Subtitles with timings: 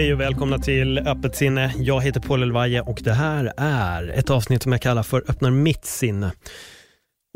[0.00, 1.74] Hej och välkomna till Öppet sinne.
[1.78, 5.50] Jag heter Paul Elvaje och det här är ett avsnitt som jag kallar för Öppnar
[5.50, 6.32] mitt sinne.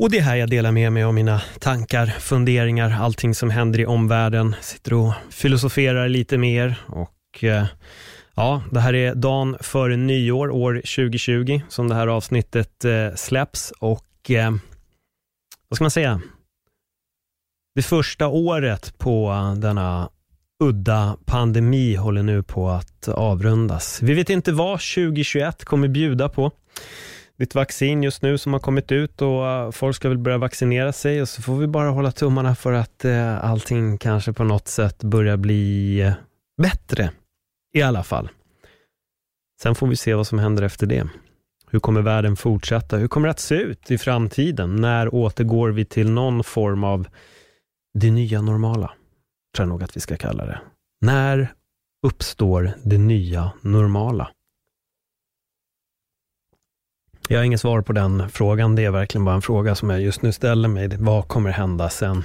[0.03, 3.79] Och det är här jag delar med mig av mina tankar, funderingar, allting som händer
[3.79, 4.55] i omvärlden.
[4.61, 7.65] Sitter och filosoferar lite mer och eh,
[8.35, 13.73] ja, det här är dagen före nyår, år 2020, som det här avsnittet eh, släpps
[13.79, 14.51] och eh,
[15.69, 16.21] vad ska man säga?
[17.75, 20.09] Det första året på denna
[20.63, 24.01] udda pandemi håller nu på att avrundas.
[24.01, 26.51] Vi vet inte vad 2021 kommer bjuda på.
[27.37, 30.17] Det är ett vaccin just nu som har kommit ut och eh, folk ska väl
[30.17, 34.33] börja vaccinera sig och så får vi bara hålla tummarna för att eh, allting kanske
[34.33, 36.13] på något sätt börjar bli eh,
[36.61, 37.11] bättre.
[37.73, 38.29] I alla fall.
[39.61, 41.07] Sen får vi se vad som händer efter det.
[41.71, 42.97] Hur kommer världen fortsätta?
[42.97, 44.75] Hur kommer det att se ut i framtiden?
[44.75, 47.07] När återgår vi till någon form av
[47.93, 48.91] det nya normala?
[49.55, 50.59] Tror jag nog att vi ska kalla det.
[51.01, 51.53] När
[52.03, 54.31] uppstår det nya normala?
[57.29, 58.75] Jag har inget svar på den frågan.
[58.75, 60.87] Det är verkligen bara en fråga som jag just nu ställer mig.
[60.97, 62.23] Vad kommer hända sen?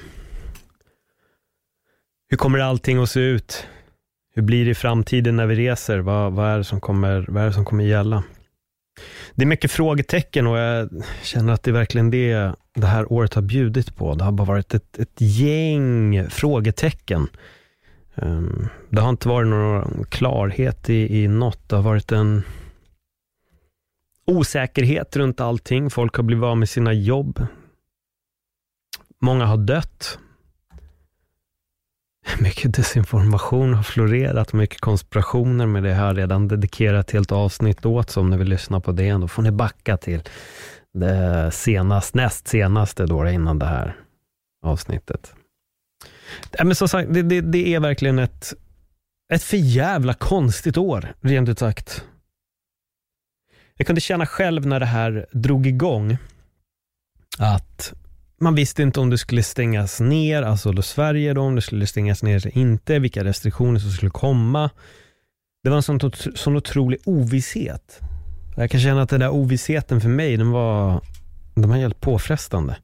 [2.29, 3.67] Hur kommer allting att se ut?
[4.35, 5.99] Hur blir det i framtiden när vi reser?
[5.99, 8.25] Vad, vad, är, det som kommer, vad är det som kommer gälla?
[9.35, 10.89] Det är mycket frågetecken och jag
[11.23, 14.15] känner att det är verkligen det det här året har bjudit på.
[14.15, 17.29] Det har bara varit ett, ett gäng frågetecken.
[18.15, 21.69] Um, det har inte varit någon klarhet i, i något.
[21.69, 22.43] Det har varit en
[24.27, 25.91] osäkerhet runt allting.
[25.91, 27.47] Folk har blivit av med sina jobb.
[29.21, 30.19] Många har dött.
[32.41, 38.11] Mycket desinformation har florerat, mycket konspirationer, med det här redan dedikerat ett helt avsnitt åt,
[38.11, 40.23] så om ni vill lyssna på det, då får ni backa till
[40.95, 43.97] det senast, näst senaste då, innan det här
[44.63, 45.35] avsnittet.
[46.65, 48.55] men som sagt, det, det, det är verkligen ett,
[49.33, 52.05] ett för jävla konstigt år, rent ut sagt.
[53.75, 56.17] Jag kunde känna själv när det här drog igång,
[57.39, 57.93] att
[58.41, 61.87] man visste inte om det skulle stängas ner, alltså då Sverige då, om det skulle
[61.87, 64.71] stängas ner eller inte, vilka restriktioner som skulle komma.
[65.63, 66.01] Det var en sån,
[66.35, 68.01] sån otrolig ovisshet.
[68.57, 71.01] Jag kan känna att den där ovissheten för mig, den var,
[71.55, 72.77] den var helt påfrestande.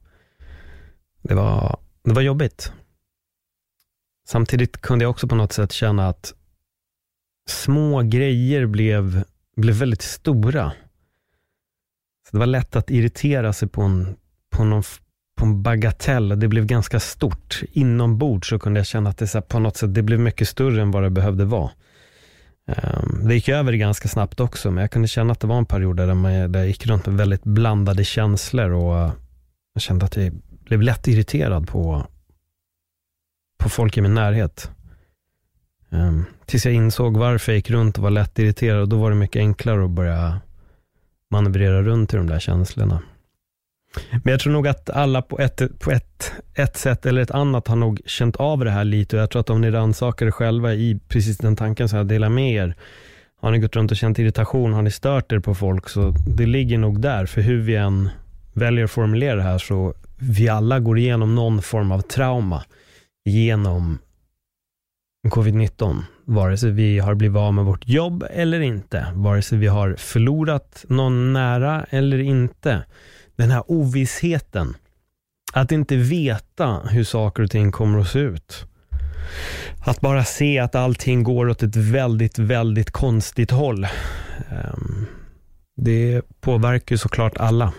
[1.21, 2.71] Det var, det var jobbigt.
[4.27, 6.33] Samtidigt kunde jag också på något sätt känna att
[7.49, 9.23] små grejer blev,
[9.55, 10.71] blev väldigt stora.
[12.25, 14.15] Så det var lätt att irritera sig på en,
[14.49, 14.83] på någon,
[15.37, 16.39] på en bagatell.
[16.39, 17.61] Det blev ganska stort.
[17.71, 20.81] Inombords så kunde jag känna att det så på något sätt det blev mycket större
[20.81, 21.71] än vad det behövde vara.
[22.67, 25.65] Ehm, det gick över ganska snabbt också, men jag kunde känna att det var en
[25.65, 29.11] period där, man, där jag gick runt med väldigt blandade känslor och eh,
[29.73, 30.33] jag kände att jag
[30.63, 32.07] blev lätt irriterad på,
[33.57, 34.71] på folk i min närhet.
[35.89, 39.09] Um, tills jag insåg varför jag gick runt och var lätt irriterad och då var
[39.09, 40.41] det mycket enklare att börja
[41.31, 43.01] manövrera runt i de där känslorna.
[44.11, 47.67] Men jag tror nog att alla på ett, på ett, ett sätt eller ett annat
[47.67, 50.31] har nog känt av det här lite och jag tror att om ni rannsakar er
[50.31, 52.75] själva i precis den tanken som jag delar med er,
[53.41, 56.45] har ni gått runt och känt irritation, har ni stört er på folk, så det
[56.45, 57.25] ligger nog där.
[57.25, 58.09] För hur vi än
[58.53, 62.63] väljer att formulera det här, så vi alla går igenom någon form av trauma
[63.25, 63.97] genom
[65.29, 66.03] covid-19.
[66.25, 69.07] Vare sig vi har blivit av med vårt jobb eller inte.
[69.13, 72.83] Vare sig vi har förlorat någon nära eller inte
[73.37, 74.75] den här ovissheten.
[75.53, 78.65] Att inte veta hur saker och ting kommer att se ut.
[79.79, 83.87] Att bara se att allting går åt ett väldigt, väldigt konstigt håll.
[84.49, 85.05] Ehm,
[85.75, 87.73] det påverkar ju såklart alla.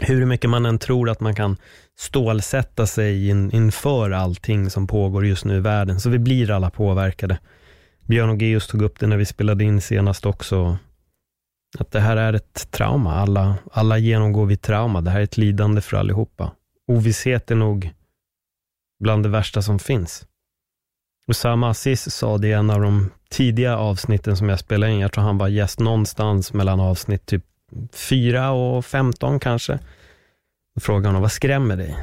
[0.00, 1.56] Hur mycket man än tror att man kan
[1.98, 6.70] stålsätta sig in, inför allting som pågår just nu i världen, så vi blir alla
[6.70, 7.38] påverkade.
[8.06, 10.78] Björn och Geus tog upp det när vi spelade in senast också.
[11.78, 13.14] Att det här är ett trauma.
[13.14, 15.00] Alla, alla genomgår vi trauma.
[15.00, 16.52] Det här är ett lidande för allihopa.
[16.86, 17.92] Ovisshet är nog
[19.04, 20.26] bland det värsta som finns.
[21.30, 24.98] Usama Aziz sa det i en av de tidiga avsnitten som jag spelade in.
[24.98, 27.44] Jag tror han var gäst någonstans mellan avsnitt typ
[27.92, 29.78] 4 och 15 kanske.
[30.74, 31.96] Då frågade honom, vad skrämmer dig?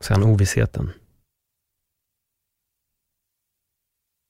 [0.00, 0.92] Sen ovissheten.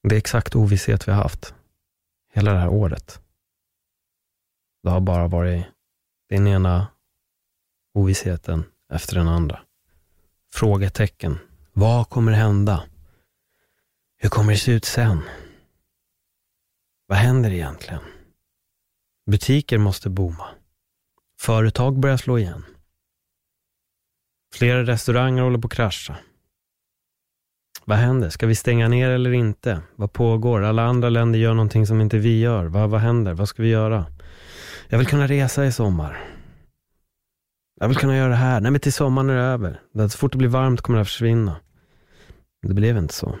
[0.09, 1.53] Det är exakt ovisshet vi har haft
[2.33, 3.21] hela det här året.
[4.83, 5.65] Det har bara varit
[6.29, 6.87] den ena
[7.93, 8.63] ovissheten
[8.93, 9.61] efter den andra.
[10.53, 11.39] Frågetecken.
[11.73, 12.83] Vad kommer hända?
[14.17, 15.21] Hur kommer det se ut sen?
[17.07, 18.01] Vad händer egentligen?
[19.25, 20.47] Butiker måste booma.
[21.39, 22.65] Företag börjar slå igen.
[24.53, 26.17] Flera restauranger håller på att krascha.
[27.85, 28.29] Vad händer?
[28.29, 29.81] Ska vi stänga ner eller inte?
[29.95, 30.61] Vad pågår?
[30.61, 32.65] Alla andra länder gör någonting som inte vi gör.
[32.65, 33.33] Vad, vad händer?
[33.33, 34.05] Vad ska vi göra?
[34.91, 36.17] Jag vill kunna resa i sommar.
[37.79, 38.61] Jag vill kunna göra det här.
[38.61, 39.81] Nej, men till sommaren är det över.
[40.09, 41.55] Så fort det blir varmt kommer det att försvinna.
[42.67, 43.37] Det blev inte så.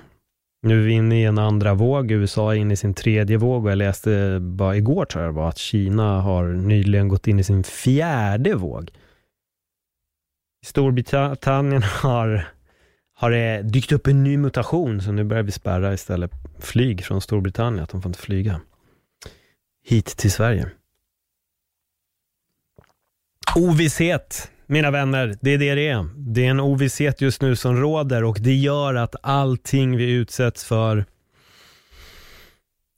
[0.61, 2.11] Nu är vi inne i en andra våg.
[2.11, 5.37] USA är inne i sin tredje våg och jag läste bara igår tror jag det
[5.37, 8.91] var att Kina har nyligen gått in i sin fjärde våg.
[10.65, 12.47] Storbritannien har,
[13.13, 17.21] har det dykt upp en ny mutation så nu börjar vi spärra istället flyg från
[17.21, 18.61] Storbritannien, att de får inte flyga
[19.83, 20.71] hit till Sverige.
[23.55, 26.09] Ovisshet, mina vänner, det är det det är.
[26.15, 30.63] Det är en ovisshet just nu som råder och det gör att allting vi utsätts
[30.63, 31.05] för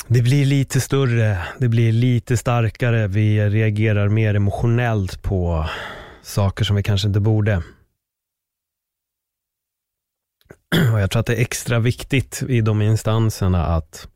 [0.08, 5.70] det blir lite större, det blir lite starkare, vi reagerar mer emotionellt på
[6.22, 7.64] saker som vi kanske inte borde.
[10.94, 14.08] Och jag tror att det är extra viktigt i de instanserna att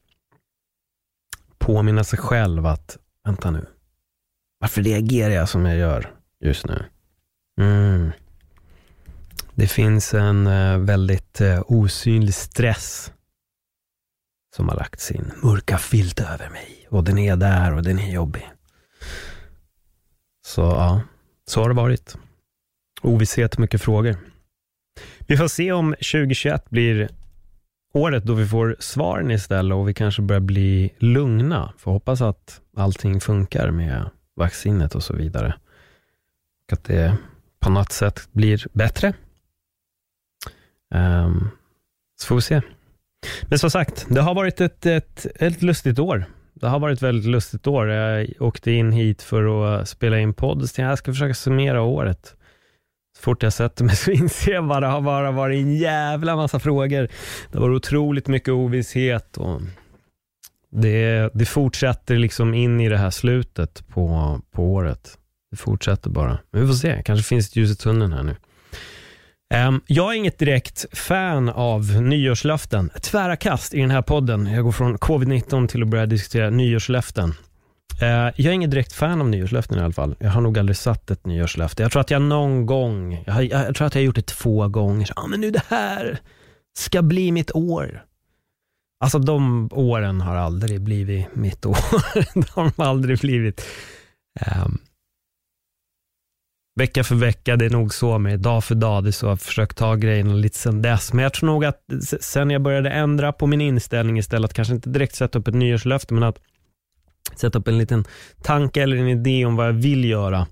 [1.57, 3.66] påminna sig själv att, vänta nu,
[4.60, 6.86] varför reagerar jag som jag gör just nu?
[7.62, 8.12] Mm.
[9.56, 13.12] Det finns en eh, väldigt eh, osynlig stress
[14.56, 16.88] som har lagt sin mörka filt över mig.
[16.89, 18.50] Och den är där och den är jobbig.
[20.45, 21.01] Så ja,
[21.48, 22.18] så har det varit.
[23.01, 24.16] Ovisshet, mycket frågor.
[25.19, 27.10] Vi får se om 2021 blir
[27.94, 31.74] året då vi får svaren istället och vi kanske börjar bli lugna.
[31.78, 35.56] Får hoppas att allting funkar med vaccinet och så vidare.
[36.68, 37.18] Och att det
[37.60, 39.14] på något sätt blir bättre.
[40.96, 41.50] Um,
[42.19, 42.62] så får vi se.
[43.44, 46.25] Men som sagt, det har varit ett, ett, ett lustigt år.
[46.54, 47.88] Det har varit ett väldigt lustigt år.
[47.88, 52.36] Jag åkte in hit för att spela in podd, så jag ska försöka summera året.
[53.18, 56.36] Så fort jag sätter mig så inser jag bara, det har bara varit en jävla
[56.36, 57.08] massa frågor.
[57.52, 59.62] Det var otroligt mycket ovisshet och
[60.69, 65.18] det, det fortsätter liksom in i det här slutet på, på året.
[65.51, 66.39] Det fortsätter bara.
[66.51, 68.35] Men vi får se, kanske finns ett ljus i tunneln här nu.
[69.53, 72.89] Ehm, jag är inget direkt fan av nyårslöften.
[73.01, 74.45] Tvära kast i den här podden.
[74.45, 77.33] Jag går från covid-19 till att börja diskutera nyårslöften.
[78.01, 80.15] Ehm, jag är inget direkt fan av nyårslöften i alla fall.
[80.19, 81.83] Jag har nog aldrig satt ett nyårslöfte.
[81.83, 84.27] Jag tror att jag någon gång, jag, har, jag tror att jag har gjort det
[84.27, 85.11] två gånger.
[85.15, 86.19] Ja, ah, men nu det här
[86.79, 88.03] ska bli mitt år.
[88.99, 91.77] Alltså de åren har aldrig blivit mitt år.
[92.55, 93.65] de har aldrig blivit.
[94.63, 94.77] Um,
[96.77, 99.03] vecka för vecka, det är nog så med dag för dag.
[99.03, 101.13] Det är så jag har försökt ta grejerna lite sen dess.
[101.13, 101.79] Men jag tror nog att
[102.21, 106.13] sen jag började ändra på min inställning istället, kanske inte direkt sätta upp ett nyårslöfte,
[106.13, 106.39] men att
[107.35, 108.06] sätta upp en liten
[108.41, 110.47] tanke eller en idé om vad jag vill göra,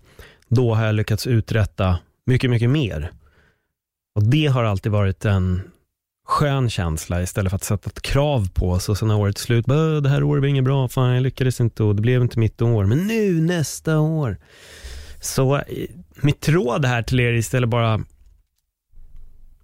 [0.49, 3.11] då har jag lyckats uträtta mycket, mycket mer.
[4.15, 5.61] Och Det har alltid varit en
[6.27, 9.41] skön känsla istället för att sätta ett krav på sig och sen när året är
[9.41, 9.65] slut,
[10.03, 12.61] det här året var inget bra, fan jag lyckades inte och det blev inte mitt
[12.61, 14.37] år, men nu nästa år.
[15.21, 15.63] Så eh,
[16.15, 18.03] mitt råd här till er istället bara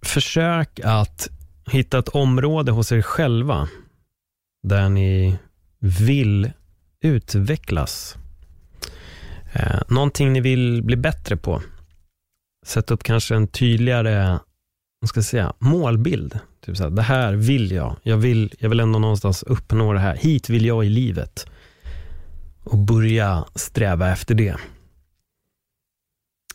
[0.02, 1.30] försök att
[1.72, 3.70] hitta ett område hos er själva
[4.64, 5.38] där ni
[5.80, 6.52] vill
[7.02, 8.18] utvecklas.
[9.54, 11.62] Eh, någonting ni vill bli bättre på.
[12.66, 14.40] Sätt upp kanske en tydligare
[15.02, 16.40] vad ska jag säga, målbild.
[16.66, 17.96] Typ så här, det här vill jag.
[18.04, 20.16] Jag vill, jag vill ändå någonstans uppnå det här.
[20.16, 21.46] Hit vill jag i livet.
[22.64, 24.56] Och börja sträva efter det.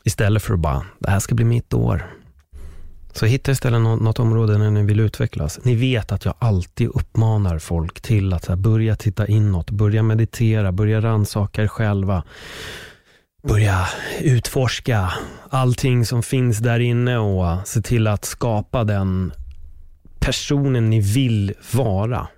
[0.06, 2.06] Istället för att bara, det här ska bli mitt år.
[3.12, 5.60] Så hitta istället något, något område där ni vill utvecklas.
[5.62, 10.72] Ni vet att jag alltid uppmanar folk till att här, börja titta inåt, börja meditera,
[10.72, 12.22] börja rannsaka er själva.
[13.48, 13.86] Börja
[14.20, 15.12] utforska
[15.50, 19.32] allting som finns där inne och se till att skapa den
[20.20, 22.28] personen ni vill vara.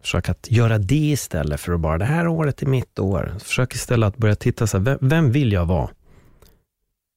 [0.00, 3.34] Försök att göra det istället för att bara, det här året är mitt år.
[3.38, 5.90] Försök istället att börja titta, så här, vem, vem vill jag vara?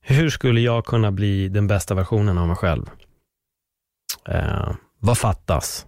[0.08, 2.90] Hur skulle jag kunna bli den bästa versionen av mig själv?
[4.30, 5.86] Eh, Vad fattas?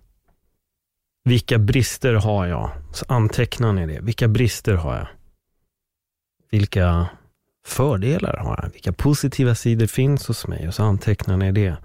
[1.23, 2.71] Vilka brister har jag?
[2.93, 3.99] Så antecknar ni det.
[4.01, 5.07] Vilka brister har jag?
[6.51, 7.07] Vilka
[7.65, 8.69] fördelar har jag?
[8.73, 10.67] Vilka positiva sidor finns hos mig?
[10.67, 11.77] Och så antecknar ni det.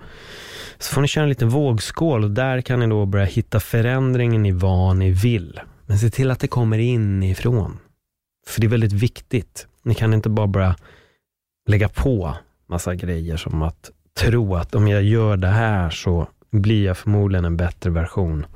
[0.79, 4.47] Så får ni köra en liten vågskål och där kan ni då börja hitta förändringen
[4.47, 5.61] i vad ni vill.
[5.87, 7.79] Men se till att det kommer inifrån.
[8.47, 9.67] För det är väldigt viktigt.
[9.83, 10.77] Ni kan inte bara börja
[11.67, 16.85] lägga på massa grejer som att tro att om jag gör det här så blir
[16.85, 18.47] jag förmodligen en bättre version.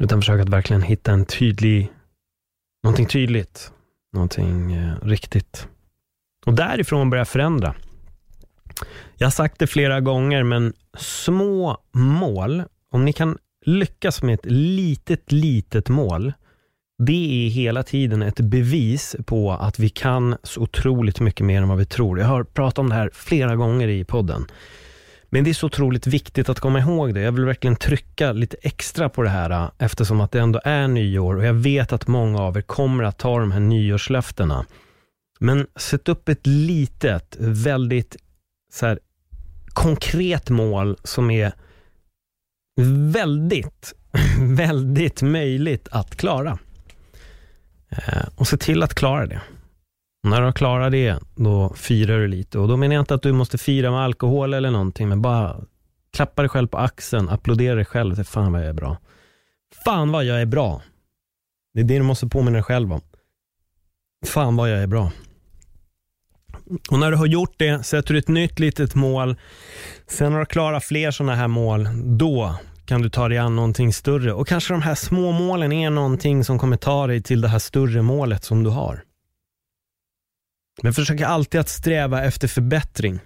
[0.00, 1.92] Utan försök att verkligen hitta en tydlig,
[2.82, 3.72] någonting tydligt,
[4.12, 5.68] någonting eh, riktigt.
[6.46, 7.74] Och därifrån börja förändra.
[9.16, 14.44] Jag har sagt det flera gånger, men små mål, om ni kan lyckas med ett
[14.52, 16.32] litet, litet mål,
[16.98, 21.68] det är hela tiden ett bevis på att vi kan så otroligt mycket mer än
[21.68, 22.18] vad vi tror.
[22.18, 24.46] Jag har pratat om det här flera gånger i podden.
[25.30, 27.20] Men det är så otroligt viktigt att komma ihåg det.
[27.20, 31.36] Jag vill verkligen trycka lite extra på det här eftersom att det ändå är nyår
[31.36, 34.66] och jag vet att många av er kommer att ta de här nyårslöftena.
[35.38, 38.16] Men sätt upp ett litet, väldigt
[38.72, 38.98] så här,
[39.66, 41.52] konkret mål som är
[43.12, 43.94] väldigt,
[44.40, 46.58] väldigt möjligt att klara.
[47.96, 49.40] Eh, och se till att klara det.
[50.24, 52.58] Och när du har klarat det, då firar du lite.
[52.58, 55.56] Och då menar jag inte att du måste fira med alkohol eller någonting, men bara
[56.12, 58.10] klappa dig själv på axeln, applådera dig själv.
[58.10, 58.96] och Säg, fan vad jag är bra.
[59.84, 60.82] Fan vad jag är bra.
[61.74, 63.00] Det är det du måste påminna dig själv om.
[64.26, 65.12] Fan vad jag är bra.
[66.90, 69.36] Och när du har gjort det, sätter du ett nytt litet mål.
[70.06, 71.88] Sen när du klarat fler sådana här mål,
[72.18, 74.32] då kan du ta dig an någonting större.
[74.32, 77.58] Och kanske de här små målen är någonting som kommer ta dig till det här
[77.58, 79.04] större målet som du har.
[80.82, 83.20] Men försök alltid att sträva efter förbättring.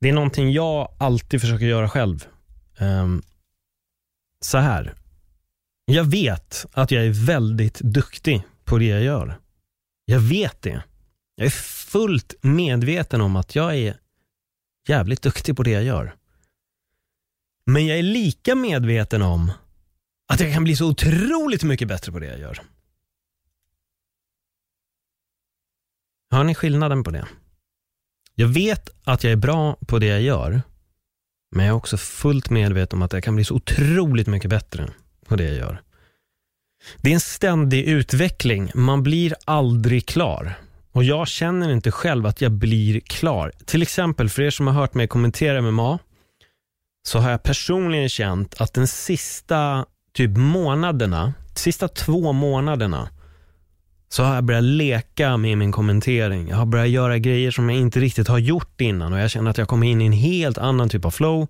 [0.00, 2.26] Det är någonting jag alltid försöker göra själv.
[2.78, 3.22] Um,
[4.40, 4.94] så här.
[5.84, 9.38] Jag vet att jag är väldigt duktig på det jag gör.
[10.04, 10.82] Jag vet det.
[11.34, 11.50] Jag är
[11.90, 13.96] fullt medveten om att jag är
[14.88, 16.14] jävligt duktig på det jag gör.
[17.66, 19.52] Men jag är lika medveten om
[20.32, 22.60] att jag kan bli så otroligt mycket bättre på det jag gör.
[26.30, 27.26] Hör ni skillnaden på det?
[28.34, 30.62] Jag vet att jag är bra på det jag gör,
[31.56, 34.88] men jag är också fullt medveten om att jag kan bli så otroligt mycket bättre
[35.26, 35.82] på det jag gör.
[36.96, 38.70] Det är en ständig utveckling.
[38.74, 40.58] Man blir aldrig klar.
[40.92, 43.52] Och jag känner inte själv att jag blir klar.
[43.64, 45.98] Till exempel, för er som har hört mig kommentera MMA,
[47.02, 53.08] så har jag personligen känt att den sista typ månaderna, sista två månaderna,
[54.08, 56.48] så har jag börjat leka med min kommentering.
[56.48, 59.50] Jag har börjat göra grejer som jag inte riktigt har gjort innan och jag känner
[59.50, 61.48] att jag kommer in i en helt annan typ av flow.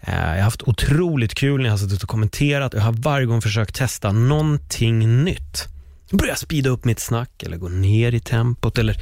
[0.00, 2.92] Eh, jag har haft otroligt kul när jag har suttit och kommenterat och jag har
[2.92, 5.68] varje gång försökt testa någonting nytt.
[6.10, 8.96] Börja speeda upp mitt snack eller gå ner i tempot eller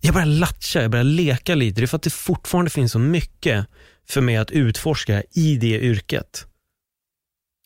[0.00, 1.80] jag börjar latcha, jag börjar leka lite.
[1.80, 3.66] Det är för att det fortfarande finns så mycket
[4.12, 6.46] för mig att utforska i det yrket.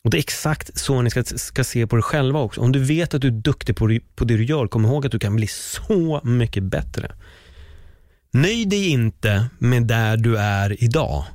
[0.03, 2.61] Och Det är exakt så ni ska, ska se på det själva också.
[2.61, 5.11] Om du vet att du är duktig på, på det du gör, kom ihåg att
[5.11, 7.15] du kan bli så mycket bättre.
[8.33, 11.25] Nöj dig inte med där du är idag,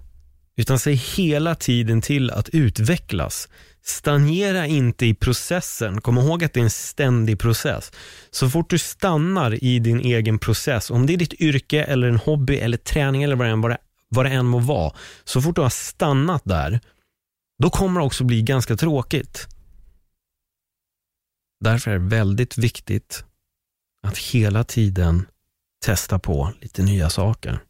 [0.57, 3.49] utan se hela tiden till att utvecklas.
[3.83, 6.01] Stagnera inte i processen.
[6.01, 7.93] Kom ihåg att det är en ständig process.
[8.31, 12.17] Så fort du stannar i din egen process, om det är ditt yrke eller en
[12.17, 13.77] hobby eller träning eller vad det än,
[14.11, 16.81] vad det, än må vara, så fort du har stannat där,
[17.63, 19.49] då kommer det också bli ganska tråkigt.
[21.61, 23.25] Därför är det väldigt viktigt
[24.03, 25.27] att hela tiden
[25.85, 27.61] testa på lite nya saker.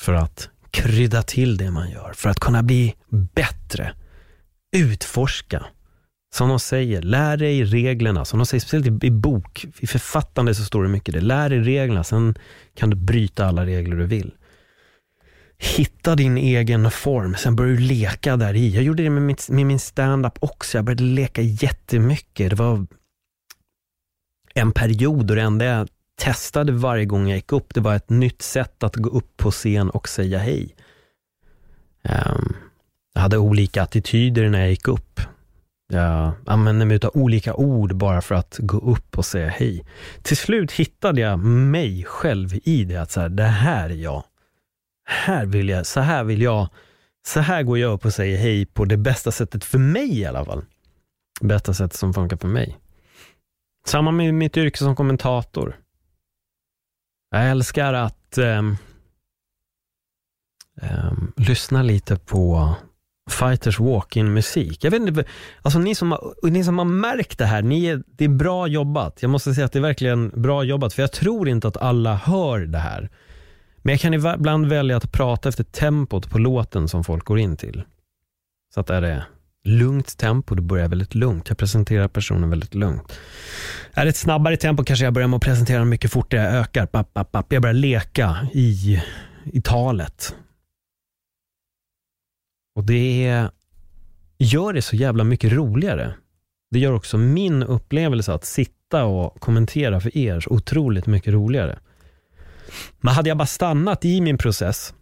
[0.00, 3.94] För att krydda till det man gör, för att kunna bli bättre.
[4.76, 5.66] Utforska.
[6.34, 8.24] Som de säger, lär dig reglerna.
[8.24, 11.20] Som de säger, speciellt i bok, i författande så står det mycket det.
[11.20, 12.34] Lär dig reglerna, sen
[12.74, 14.32] kan du bryta alla regler du vill
[15.62, 18.74] hitta din egen form, sen börjar du leka där i.
[18.74, 20.78] Jag gjorde det med, mitt, med min stand-up också.
[20.78, 22.50] Jag började leka jättemycket.
[22.50, 22.86] Det var
[24.54, 25.88] en period och det enda jag
[26.20, 29.50] testade varje gång jag gick upp, det var ett nytt sätt att gå upp på
[29.50, 30.74] scen och säga hej.
[32.02, 32.56] Um,
[33.14, 35.20] jag hade olika attityder när jag gick upp.
[35.92, 39.84] Jag använde mig av olika ord bara för att gå upp och säga hej.
[40.22, 44.24] Till slut hittade jag mig själv i det, att så här, det här är jag
[45.04, 46.68] här vill jag, så här vill jag,
[47.26, 50.26] så här går jag upp och säger hej på det bästa sättet för mig i
[50.26, 50.64] alla fall.
[51.40, 52.78] Bästa sättet som funkar för mig.
[53.86, 55.76] Samma med mitt yrke som kommentator.
[57.30, 58.62] Jag älskar att eh,
[60.82, 62.74] eh, lyssna lite på
[63.30, 64.84] Fighters walk-in musik.
[64.84, 65.24] Jag vet inte,
[65.62, 68.66] alltså ni som, har, ni som har märkt det här, ni är, det är bra
[68.66, 69.18] jobbat.
[69.22, 72.14] Jag måste säga att det är verkligen bra jobbat, för jag tror inte att alla
[72.14, 73.10] hör det här.
[73.76, 77.56] Men jag kan ibland välja att prata efter tempot på låten som folk går in
[77.56, 77.82] till.
[78.74, 79.24] Så att är det
[79.64, 81.48] lugnt tempo, då börjar jag väldigt lugnt.
[81.48, 83.18] Jag presenterar personen väldigt lugnt.
[83.92, 86.40] Är det ett snabbare tempo kanske jag börjar med att presentera den mycket fortare.
[86.40, 87.52] Jag ökar, papp, papp, papp.
[87.52, 89.02] jag börjar leka i,
[89.44, 90.34] i talet.
[92.74, 93.48] Och det
[94.38, 96.14] gör det så jävla mycket roligare.
[96.70, 101.78] Det gör också min upplevelse att sitta och kommentera för er så otroligt mycket roligare.
[103.00, 104.94] Men hade jag bara stannat i min process,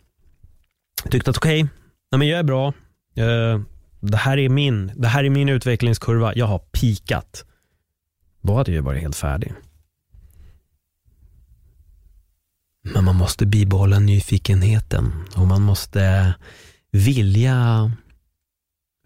[1.10, 1.68] tyckt att okej,
[2.14, 2.68] okay, jag är bra,
[3.14, 3.60] eh,
[4.00, 7.44] det, här är min, det här är min utvecklingskurva, jag har pikat.
[8.42, 9.52] Då hade jag varit helt färdig.
[12.82, 16.34] Men man måste bibehålla nyfikenheten och man måste
[16.90, 17.90] vilja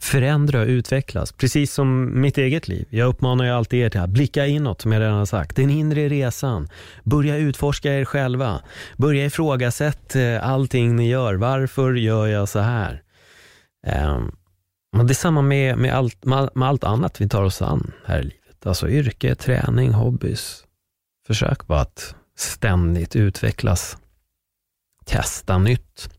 [0.03, 1.33] förändra och utvecklas.
[1.33, 2.87] Precis som mitt eget liv.
[2.91, 5.57] Jag uppmanar ju alltid er till att blicka inåt, som jag redan har sagt.
[5.57, 6.69] Den inre resan.
[7.05, 8.61] Börja utforska er själva.
[8.97, 11.35] Börja ifrågasätta eh, allting ni gör.
[11.35, 13.03] Varför gör jag så här?
[13.87, 17.93] Um, det är samma med, med, allt, med, med allt annat vi tar oss an
[18.05, 18.67] här i livet.
[18.67, 20.65] Alltså yrke, träning, hobbys.
[21.27, 23.99] Försök bara att ständigt utvecklas.
[25.05, 26.14] Testa nytt.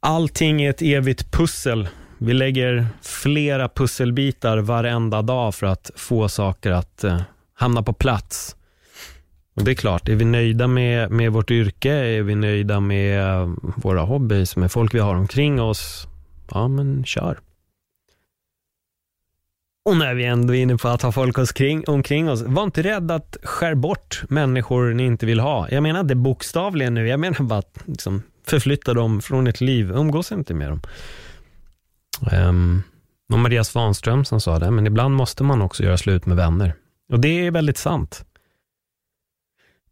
[0.00, 1.88] Allting är ett evigt pussel.
[2.18, 7.20] Vi lägger flera pusselbitar varenda dag för att få saker att eh,
[7.54, 8.56] hamna på plats.
[9.56, 13.20] Och Det är klart, är vi nöjda med, med vårt yrke, är vi nöjda med
[13.20, 16.08] eh, våra hobbys, med folk vi har omkring oss,
[16.50, 17.38] ja men kör.
[19.84, 22.82] Och när vi ändå är inne på att ha folk omkring, omkring oss, var inte
[22.82, 25.68] rädd att skär bort människor ni inte vill ha.
[25.70, 29.90] Jag menar inte bokstavligen nu, jag menar bara att liksom, förflytta dem från ett liv,
[29.90, 30.80] umgås inte med dem.
[32.32, 32.82] Um,
[33.32, 36.74] och Maria Svanström som sa det, men ibland måste man också göra slut med vänner.
[37.12, 38.24] Och det är väldigt sant.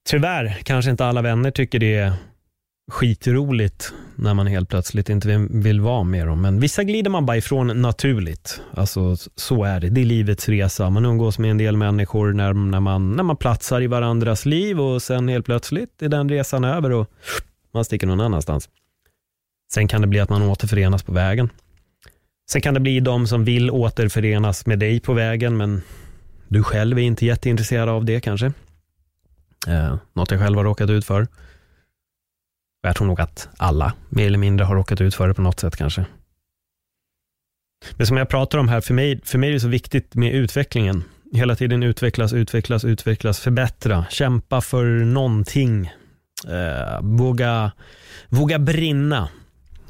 [0.08, 2.12] Tyvärr kanske inte alla vänner tycker det är
[2.92, 6.42] skitroligt när man helt plötsligt inte vill vara med dem.
[6.42, 8.60] Men vissa glider man bara ifrån naturligt.
[8.74, 9.88] Alltså så är det.
[9.88, 10.90] Det är livets resa.
[10.90, 14.80] Man umgås med en del människor när, när, man, när man platsar i varandras liv
[14.80, 17.10] och sen helt plötsligt är den resan över och
[17.76, 18.68] man sticker någon annanstans.
[19.72, 21.50] Sen kan det bli att man återförenas på vägen.
[22.50, 25.82] Sen kan det bli de som vill återförenas med dig på vägen, men
[26.48, 28.52] du själv är inte jätteintresserad av det kanske.
[29.68, 31.26] Eh, något jag själv har råkat ut för.
[32.82, 35.60] Jag tror nog att alla mer eller mindre har råkat ut för det på något
[35.60, 36.06] sätt kanske.
[37.96, 40.34] Men som jag pratar om här, för mig, för mig är det så viktigt med
[40.34, 41.04] utvecklingen.
[41.32, 45.90] Hela tiden utvecklas, utvecklas, utvecklas, förbättra, kämpa för någonting.
[46.44, 47.72] Eh, våga,
[48.28, 49.28] våga brinna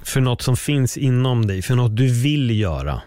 [0.03, 3.03] för något som finns inom dig, för något du vill göra.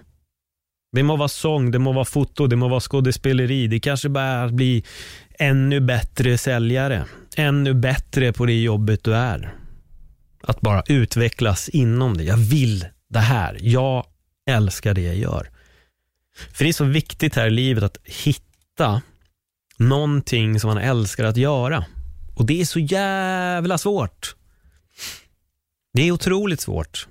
[0.91, 3.67] Det må vara sång, det må vara foto, det må vara skådespeleri.
[3.67, 4.83] Det kanske bara är att bli
[5.39, 7.05] ännu bättre säljare.
[7.35, 9.53] Ännu bättre på det jobbet du är.
[10.43, 12.23] Att bara utvecklas inom det.
[12.23, 13.57] Jag vill det här.
[13.61, 14.05] Jag
[14.49, 15.49] älskar det jag gör.
[16.53, 19.01] För det är så viktigt här i livet att hitta
[19.77, 21.85] någonting som man älskar att göra.
[22.39, 24.35] Och det är så jävla svårt.
[25.93, 27.07] Det är otroligt svårt.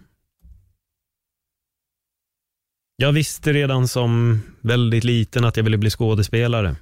[2.97, 6.77] Jag visste redan som väldigt liten att jag ville bli skådespelare.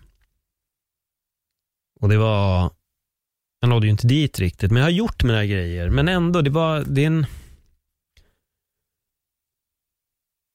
[2.01, 2.71] Och det var
[3.61, 5.91] jag nådde ju inte dit riktigt, men jag har gjort mina grejer.
[5.91, 7.27] Men ändå, det var, det är en...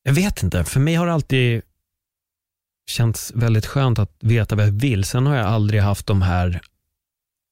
[0.03, 1.61] Jag vet inte, för mig har det alltid
[2.89, 5.03] känts väldigt skönt att veta vad jag vill.
[5.03, 6.61] Sen har jag aldrig haft de här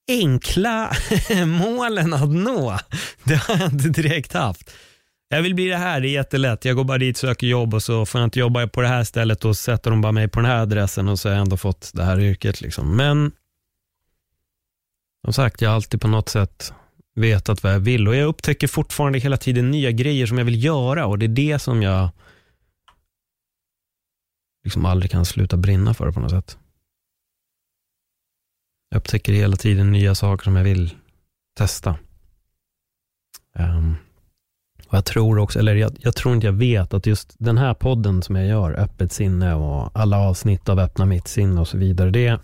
[0.09, 0.91] enkla
[1.45, 2.79] målen att nå.
[3.23, 4.71] Det har jag inte direkt haft.
[5.29, 6.65] Jag vill bli det här, det är jättelätt.
[6.65, 9.03] Jag går bara dit, söker jobb och så får jag inte jobba på det här
[9.03, 11.57] stället och sätter de bara mig på den här adressen och så har jag ändå
[11.57, 12.61] fått det här yrket.
[12.61, 12.95] Liksom.
[12.95, 13.31] Men
[15.23, 16.73] som sagt, jag har alltid på något sätt
[17.15, 20.63] vetat vad jag vill och jag upptäcker fortfarande hela tiden nya grejer som jag vill
[20.63, 22.09] göra och det är det som jag
[24.63, 26.57] liksom aldrig kan sluta brinna för på något sätt.
[28.89, 30.95] Jag upptäcker hela tiden nya saker som jag vill
[31.57, 31.99] testa.
[33.55, 33.95] Um,
[34.87, 37.73] och Jag tror också, eller jag, jag, tror inte jag vet att just den här
[37.73, 41.77] podden som jag gör, Öppet sinne och alla avsnitt av Öppna mitt sinne och så
[41.77, 42.39] vidare, det,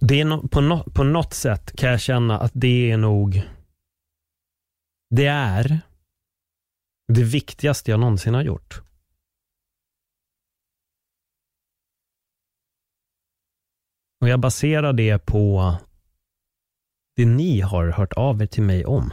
[0.00, 3.42] det är no, på, no, på något sätt kan jag känna att det är nog,
[5.10, 5.80] det är
[7.12, 8.85] det viktigaste jag någonsin har gjort.
[14.26, 15.74] Och jag baserar det på
[17.16, 19.12] det ni har hört av er till mig om.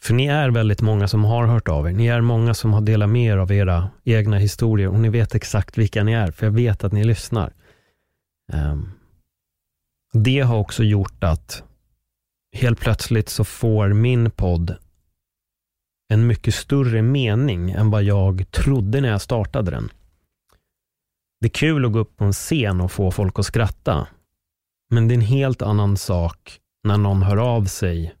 [0.00, 1.92] För ni är väldigt många som har hört av er.
[1.92, 5.34] Ni är många som har delat med er av era egna historier och ni vet
[5.34, 7.52] exakt vilka ni är, för jag vet att ni lyssnar.
[8.52, 8.90] Ehm,
[10.12, 11.62] det har också gjort att
[12.52, 14.76] helt plötsligt så får min podd
[16.08, 19.90] en mycket större mening än vad jag trodde när jag startade den.
[21.40, 24.06] Det är kul att gå upp på en scen och få folk att skratta.
[24.90, 28.14] Men det är en helt annan sak när någon hör av sig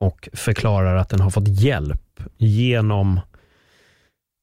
[0.00, 3.20] och förklarar att den har fått hjälp genom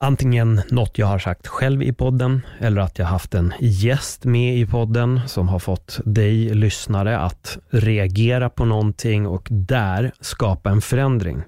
[0.04, 4.58] antingen något jag har sagt själv i podden eller att jag haft en gäst med
[4.58, 10.82] i podden som har fått dig lyssnare att reagera på någonting och där skapa en
[10.82, 11.44] förändring.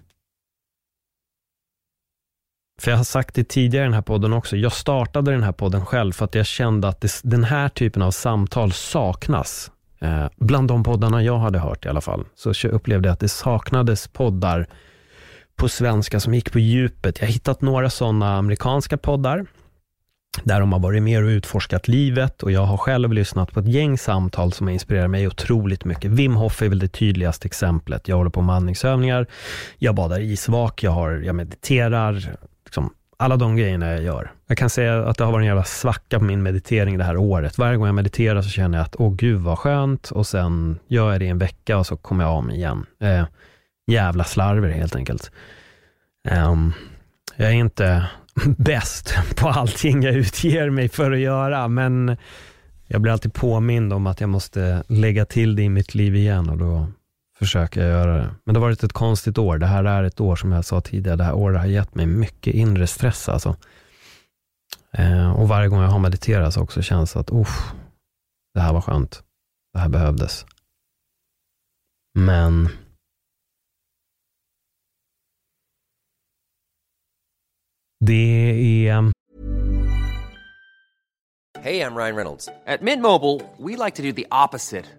[2.80, 4.58] För jag har sagt det tidigare i den här podden också.
[4.58, 8.02] Jag startade den här podden själv för att jag kände att det, den här typen
[8.02, 9.72] av samtal saknas.
[10.02, 13.30] Eh, bland de poddarna jag hade hört i alla fall, så upplevde jag att det
[13.30, 14.68] saknades poddar
[15.56, 17.20] på svenska som gick på djupet.
[17.20, 19.46] Jag har hittat några sådana amerikanska poddar
[20.44, 23.68] där de har varit mer och utforskat livet och jag har själv lyssnat på ett
[23.68, 26.12] gäng samtal som har inspirerat mig otroligt mycket.
[26.12, 28.08] Wim Hof är väl det tydligaste exemplet.
[28.08, 29.28] Jag håller på med andningsövningar,
[29.78, 32.36] jag badar isvak, jag, har, jag mediterar,
[33.20, 34.32] alla de grejerna jag gör.
[34.48, 37.18] Jag kan säga att det har varit en jävla svacka på min meditering det här
[37.18, 37.58] året.
[37.58, 41.12] Varje gång jag mediterar så känner jag att, åh gud vad skönt, och sen gör
[41.12, 42.86] jag det i en vecka och så kommer jag av mig igen.
[43.00, 43.26] Eh,
[43.88, 45.32] jävla slarver helt enkelt.
[46.30, 46.74] Um,
[47.36, 48.06] jag är inte
[48.58, 52.18] bäst på allting jag utger mig för att göra, men
[52.88, 56.50] jag blir alltid påmind om att jag måste lägga till det i mitt liv igen
[56.50, 56.88] och då
[57.40, 58.36] försöker jag göra det.
[58.44, 59.58] Men det har varit ett konstigt år.
[59.58, 62.06] Det här är ett år som jag sa tidigare, det här året har gett mig
[62.06, 63.56] mycket inre stress alltså.
[64.92, 67.74] Eh, och varje gång jag har mediterat så också känns att, uff,
[68.54, 69.24] det här var skönt.
[69.74, 70.46] Det här behövdes.
[72.14, 72.70] Men
[78.06, 79.12] det är...
[81.62, 82.46] Hej, jag Ryan Reynolds.
[82.46, 84.99] På Mint Mobile, we like to do the opposite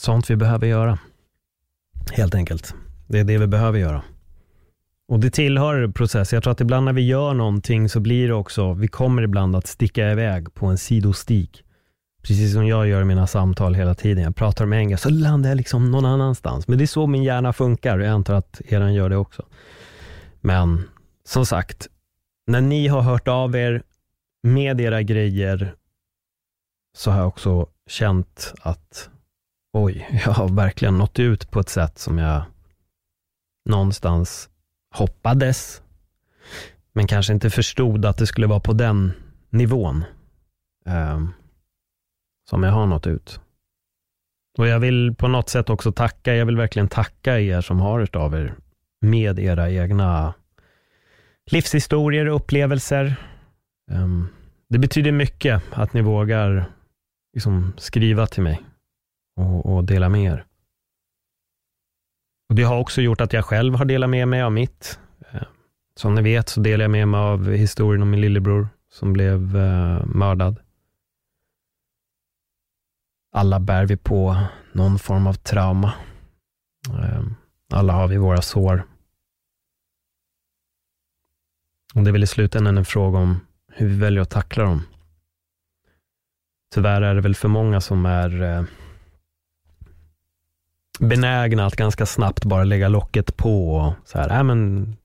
[0.00, 0.98] Sånt vi behöver göra.
[2.12, 2.74] Helt enkelt.
[3.06, 4.02] Det är det vi behöver göra.
[5.08, 6.36] Och det tillhör processen.
[6.36, 9.56] Jag tror att ibland när vi gör någonting så blir det också, vi kommer ibland
[9.56, 11.64] att sticka iväg på en sidostig.
[12.22, 14.24] Precis som jag gör i mina samtal hela tiden.
[14.24, 16.68] Jag pratar om engelska, så landar jag liksom någon annanstans.
[16.68, 19.46] Men det är så min hjärna funkar och jag antar att eran gör det också.
[20.40, 20.82] Men
[21.24, 21.88] som sagt,
[22.46, 23.82] när ni har hört av er
[24.42, 25.74] med era grejer
[26.96, 29.10] så har jag också känt att
[29.84, 32.42] oj, jag har verkligen nått ut på ett sätt som jag
[33.68, 34.48] någonstans
[34.94, 35.82] hoppades,
[36.92, 39.12] men kanske inte förstod att det skulle vara på den
[39.50, 40.04] nivån.
[40.86, 41.20] eh,
[42.50, 43.40] som jag har nått ut.
[44.58, 48.00] Och jag vill på något sätt också tacka, jag vill verkligen tacka er som har
[48.00, 48.54] hört av er
[49.00, 50.34] med era egna
[51.50, 53.16] livshistorier och upplevelser.
[53.90, 54.08] Eh,
[54.68, 56.72] det betyder mycket att ni vågar
[57.34, 58.60] liksom skriva till mig
[59.38, 60.44] och, och, dela med er.
[62.48, 65.00] Och Det har också gjort att jag själv har delat med mig av mitt.
[65.30, 65.42] Eh,
[65.96, 69.56] som ni vet så delar jag med mig av historien om min lillebror som blev
[69.56, 70.60] uh, mördad.
[73.32, 75.94] Alla bär vi på någon form av trauma.
[76.88, 77.22] Eh,
[77.72, 78.82] alla har vi våra sår.
[81.94, 83.40] Och det är väl i slutändan en fråga om
[83.72, 84.82] hur vi väljer att tackla dem.
[86.74, 88.64] Tyvärr är det väl för många som är uh,
[90.98, 94.96] benägna att ganska snabbt bara lägga locket på och så här, äh, men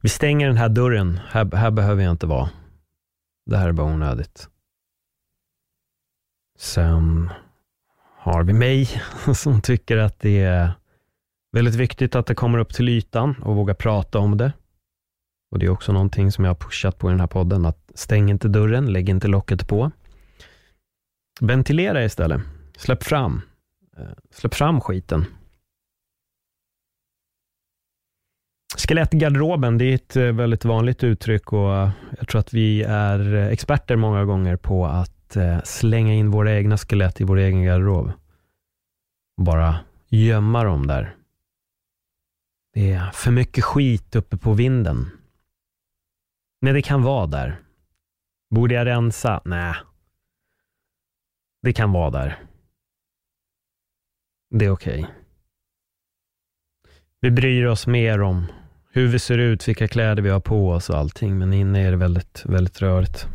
[0.00, 2.50] vi stänger den här dörren, här, här behöver jag inte vara.
[3.46, 4.48] Det här är bara onödigt.
[6.58, 7.30] Sen
[8.18, 9.02] har vi mig
[9.34, 10.72] som tycker att det är
[11.52, 14.52] väldigt viktigt att det kommer upp till ytan och våga prata om det.
[15.50, 17.90] Och Det är också någonting som jag har pushat på i den här podden, att
[17.94, 19.90] stäng inte dörren, lägg inte locket på.
[21.40, 22.40] Ventilera istället.
[22.76, 23.42] Släpp fram.
[23.96, 25.24] Eh, släpp fram skiten.
[28.76, 33.34] Skelettgarderoben, det är ett eh, väldigt vanligt uttryck och eh, jag tror att vi är
[33.34, 38.12] experter många gånger på att slänga in våra egna skelett i vår egen garderob.
[39.40, 41.16] Bara gömma dem där.
[42.72, 45.10] Det är för mycket skit uppe på vinden.
[46.60, 47.60] Men det kan vara där.
[48.50, 49.42] Borde jag rensa?
[49.44, 49.74] Nej.
[51.62, 52.38] Det kan vara där.
[54.54, 55.00] Det är okej.
[55.00, 55.14] Okay.
[57.20, 58.46] Vi bryr oss mer om
[58.90, 61.90] hur vi ser ut, vilka kläder vi har på oss och allting, men inne är
[61.90, 63.26] det väldigt, väldigt rörigt.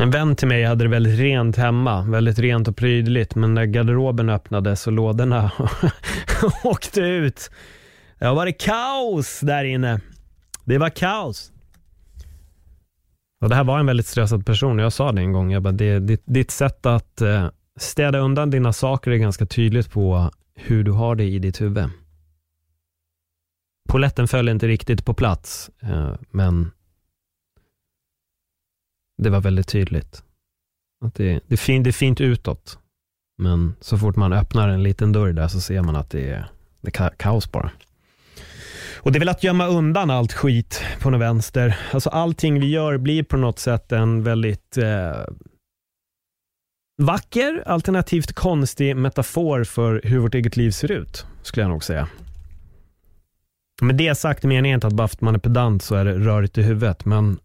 [0.00, 3.64] En vän till mig hade det väldigt rent hemma, väldigt rent och prydligt, men när
[3.64, 5.52] garderoben öppnades och lådorna
[6.64, 7.50] åkte ut,
[8.18, 10.00] det var det kaos där inne.
[10.64, 11.52] Det var kaos.
[13.40, 14.78] Och Det här var en väldigt stressad person.
[14.78, 15.52] Jag sa det en gång.
[15.52, 19.90] Jag bara, det, ditt, ditt sätt att eh, städa undan dina saker är ganska tydligt
[19.90, 21.90] på hur du har det i ditt huvud.
[23.88, 26.70] Poletten föll inte riktigt på plats, eh, men
[29.22, 30.24] det var väldigt tydligt.
[31.04, 32.78] Att det, det, är fint, det är fint utåt,
[33.38, 36.50] men så fort man öppnar en liten dörr där så ser man att det är,
[36.80, 37.70] det är kaos bara.
[39.02, 41.78] Och det är väl att gömma undan allt skit på något vänster.
[41.92, 45.24] Alltså allting vi gör blir på något sätt en väldigt eh,
[47.02, 52.08] vacker, alternativt konstig metafor för hur vårt eget liv ser ut, skulle jag nog säga.
[53.82, 56.04] Med det sagt menar jag inte att bara för att man är pedant så är
[56.04, 57.38] det rörigt i huvudet, men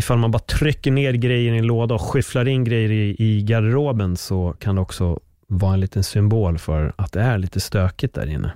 [0.00, 3.42] ifall man bara trycker ner grejer i en låda och skyfflar in grejer i, i
[3.42, 8.14] garderoben så kan det också vara en liten symbol för att det är lite stökigt
[8.14, 8.52] där inne.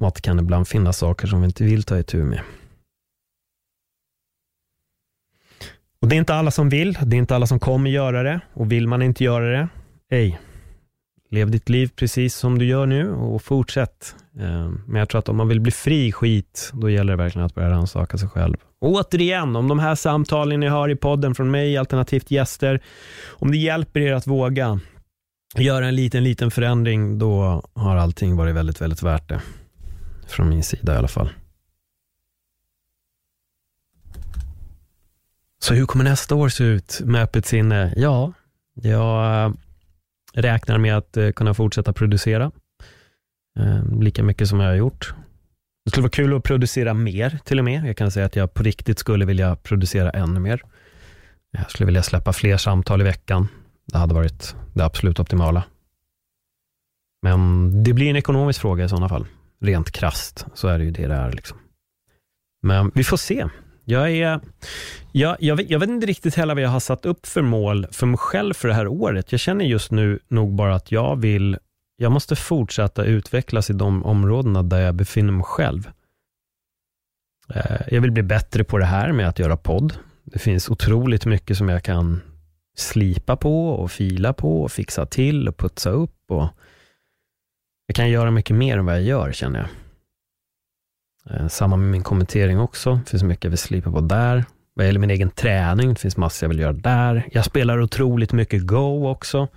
[0.00, 2.40] Och att det kan ibland finnas saker som vi inte vill ta itu med.
[6.02, 8.40] Och Det är inte alla som vill, det är inte alla som kommer göra det
[8.54, 9.68] och vill man inte göra det,
[10.10, 10.40] ej,
[11.30, 14.14] lev ditt liv precis som du gör nu och fortsätt.
[14.38, 17.46] Eh, men jag tror att om man vill bli fri skit, då gäller det verkligen
[17.46, 18.56] att börja rannsaka sig själv.
[18.80, 22.80] Och återigen, om de här samtalen ni hör i podden från mig, alternativt gäster,
[23.28, 24.80] om det hjälper er att våga
[25.56, 29.40] göra en liten, liten förändring, då har allting varit väldigt, väldigt värt det.
[30.30, 31.30] Från min sida i alla fall.
[35.62, 37.92] Så hur kommer nästa år se ut med öppet sinne?
[37.96, 38.32] Ja,
[38.74, 39.52] jag eh,
[40.34, 42.50] räknar med att eh, kunna fortsätta producera
[43.58, 45.14] eh, lika mycket som jag har gjort.
[45.84, 47.84] Det skulle vara kul att producera mer till och med.
[47.84, 50.62] Jag kan säga att jag på riktigt skulle vilja producera ännu mer.
[51.50, 53.48] Jag skulle vilja släppa fler samtal i veckan.
[53.86, 55.64] Det hade varit det absolut optimala.
[57.22, 59.26] Men det blir en ekonomisk fråga i sådana fall.
[59.60, 61.32] Rent krast så är det ju det det är.
[61.32, 61.58] Liksom.
[62.62, 63.46] Men vi får se.
[63.84, 64.40] Jag, är,
[65.12, 67.86] jag, jag, vet, jag vet inte riktigt heller vad jag har satt upp för mål
[67.92, 69.32] för mig själv för det här året.
[69.32, 71.58] Jag känner just nu nog bara att jag vill,
[71.96, 75.90] jag måste fortsätta utvecklas i de områdena där jag befinner mig själv.
[77.54, 79.94] Eh, jag vill bli bättre på det här med att göra podd.
[80.24, 82.20] Det finns otroligt mycket som jag kan
[82.76, 86.30] slipa på och fila på och fixa till och putsa upp.
[86.30, 86.48] Och
[87.90, 89.68] jag kan göra mycket mer än vad jag gör känner
[91.26, 91.40] jag.
[91.40, 93.00] Eh, samma med min kommentering också.
[93.04, 94.44] Det finns mycket jag vill slipa på där.
[94.74, 97.28] Vad gäller min egen träning, det finns massor jag vill göra där.
[97.32, 99.48] Jag spelar otroligt mycket Go också.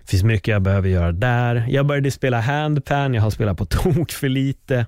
[0.00, 1.66] Det finns mycket jag behöver göra där.
[1.68, 4.74] Jag började spela handpan, jag har spelat på tok för lite.
[4.74, 4.86] Jag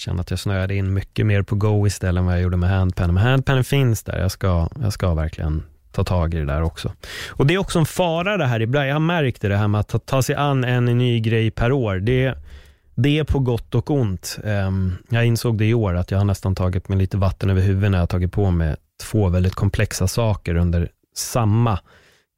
[0.00, 2.70] känner att jag snöade in mycket mer på Go istället än vad jag gjorde med
[2.70, 3.14] handpan.
[3.14, 5.62] Men handpanen finns där, jag ska, jag ska verkligen
[5.94, 6.92] ta tag i det där också.
[7.30, 8.88] Och Det är också en fara det här ibland.
[8.88, 11.50] Jag har märkt det, det här med att ta, ta sig an en ny grej
[11.50, 11.96] per år.
[11.96, 12.34] Det
[12.94, 14.38] det är på gott och ont.
[14.44, 17.60] Ehm, jag insåg det i år, att jag har nästan tagit mig lite vatten över
[17.60, 21.78] huvudet när jag har tagit på mig två väldigt komplexa saker under samma,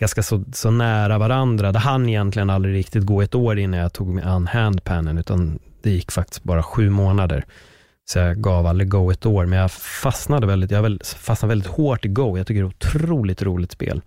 [0.00, 1.72] ganska så, så nära varandra.
[1.72, 5.58] Det hann egentligen aldrig riktigt gå ett år innan jag tog mig an handpannen, utan
[5.82, 7.44] det gick faktiskt bara sju månader.
[8.08, 12.04] Så jag gav aldrig Go ett år, men jag fastnade väldigt, jag fastnade väldigt hårt
[12.04, 12.38] i Go.
[12.38, 14.02] Jag tycker det är ett otroligt roligt spel.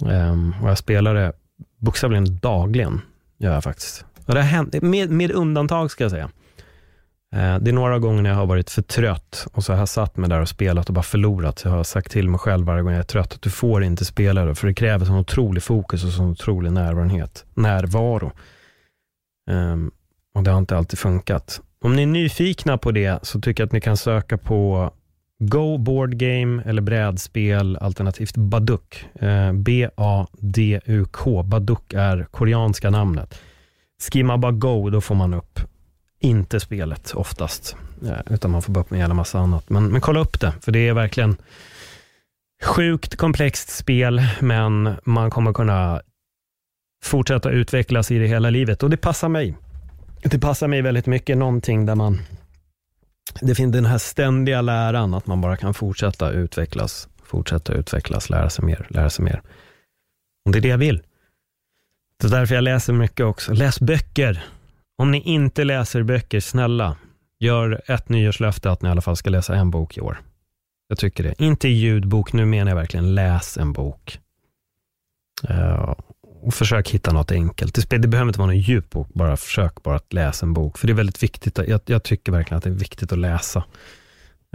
[0.00, 1.32] Um, och jag spelar det
[1.78, 3.00] bokstavligen dagligen,
[3.38, 4.04] gör jag faktiskt.
[4.26, 6.24] Och det har hänt, med, med undantag ska jag säga.
[7.34, 9.88] Uh, det är några gånger när jag har varit för trött och så har jag
[9.88, 11.60] satt mig där och spelat och bara förlorat.
[11.64, 14.04] Jag har sagt till mig själv varje gång jag är trött att du får inte
[14.04, 18.32] spela det, för det kräver sån otrolig fokus och sån otrolig närvarenhet, närvaro.
[19.50, 19.90] Um,
[20.34, 21.60] och det har inte alltid funkat.
[21.82, 24.90] Om ni är nyfikna på det så tycker jag att ni kan söka på
[25.38, 29.06] Go Board Game eller brädspel alternativt Baduk.
[29.14, 31.42] Eh, B-A-D-U-K.
[31.42, 33.40] Baduk är koreanska namnet.
[34.00, 35.60] Skriver man bara Go, då får man upp
[36.20, 39.70] inte spelet oftast, eh, utan man får bara upp en jävla massa annat.
[39.70, 41.36] Men, men kolla upp det, för det är verkligen
[42.64, 46.00] sjukt komplext spel, men man kommer kunna
[47.04, 49.56] fortsätta utvecklas i det hela livet och det passar mig.
[50.22, 52.18] Det passar mig väldigt mycket, någonting där man
[53.40, 58.50] det finns den här ständiga läran, att man bara kan fortsätta utvecklas, fortsätta utvecklas, lära
[58.50, 59.42] sig mer, lära sig mer.
[60.44, 61.02] Och det är det jag vill.
[62.20, 63.52] Det är därför jag läser mycket också.
[63.52, 64.44] Läs böcker.
[64.98, 66.96] Om ni inte läser böcker, snälla,
[67.38, 70.20] gör ett nyårslöfte att ni i alla fall ska läsa en bok i år.
[70.88, 71.34] Jag tycker det.
[71.38, 74.18] Inte ljudbok, nu menar jag verkligen läs en bok.
[75.50, 75.94] Uh,
[76.42, 77.74] och försök hitta något enkelt.
[77.74, 80.78] Det, det behöver inte vara någon djup bok, bara försök bara att läsa en bok.
[80.78, 83.64] För det är väldigt viktigt, jag, jag tycker verkligen att det är viktigt att läsa.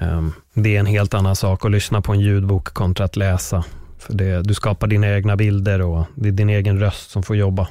[0.02, 3.64] Um, det är en helt annan sak att lyssna på en ljudbok kontra att läsa.
[3.98, 7.36] För det, du skapar dina egna bilder och det är din egen röst som får
[7.36, 7.68] jobba.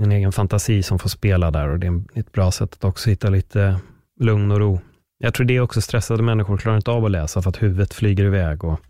[0.00, 3.10] Din egen fantasi som får spela där och det är ett bra sätt att också
[3.10, 3.80] hitta lite
[4.20, 4.80] lugn och ro.
[5.18, 7.94] Jag tror det är också stressade människor klarar inte av att läsa för att huvudet
[7.94, 8.80] flyger iväg och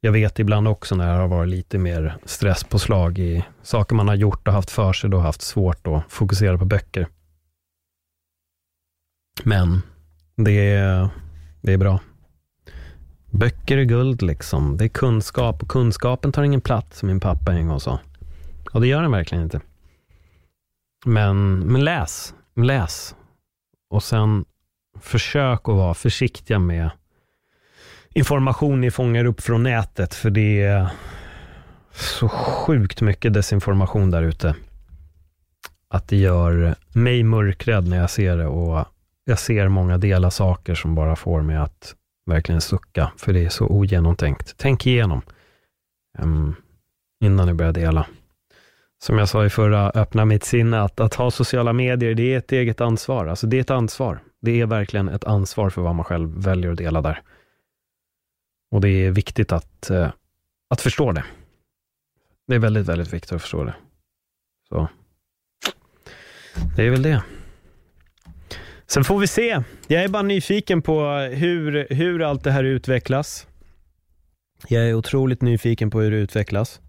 [0.00, 4.14] jag vet ibland också när det har varit lite mer stresspåslag i saker man har
[4.14, 7.08] gjort och haft för sig, då haft svårt att fokusera på böcker.
[9.42, 9.82] Men
[10.36, 11.08] det är,
[11.60, 12.00] det är bra.
[13.30, 14.76] Böcker är guld liksom.
[14.76, 18.00] Det är kunskap och kunskapen tar ingen plats, som min pappa en gång sa.
[18.72, 19.60] Och det gör den verkligen inte.
[21.06, 23.14] Men, men läs, läs.
[23.90, 24.44] Och sen
[25.00, 26.90] försök att vara försiktiga med
[28.16, 30.88] information ni fångar upp från nätet, för det är
[31.92, 34.54] så sjukt mycket desinformation där ute.
[35.88, 38.84] Att det gör mig mörkrädd när jag ser det och
[39.24, 41.94] jag ser många dela saker som bara får mig att
[42.26, 44.54] verkligen sucka, för det är så ogenomtänkt.
[44.56, 45.22] Tänk igenom
[46.18, 46.54] um,
[47.24, 48.06] innan ni börjar dela.
[49.02, 52.38] Som jag sa i förra Öppna mitt sinne, att, att ha sociala medier, det är
[52.38, 53.26] ett eget ansvar.
[53.26, 54.18] Alltså det är ett ansvar.
[54.40, 57.22] Det är verkligen ett ansvar för vad man själv väljer att dela där.
[58.70, 60.12] Och det är viktigt att, eh,
[60.70, 61.24] att förstå det.
[62.46, 63.74] Det är väldigt, väldigt viktigt att förstå det.
[64.68, 64.88] Så
[66.76, 67.22] det är väl det.
[68.86, 69.62] Sen får vi se.
[69.86, 73.46] Jag är bara nyfiken på hur, hur allt det här utvecklas.
[74.68, 76.80] Jag är otroligt nyfiken på hur det utvecklas.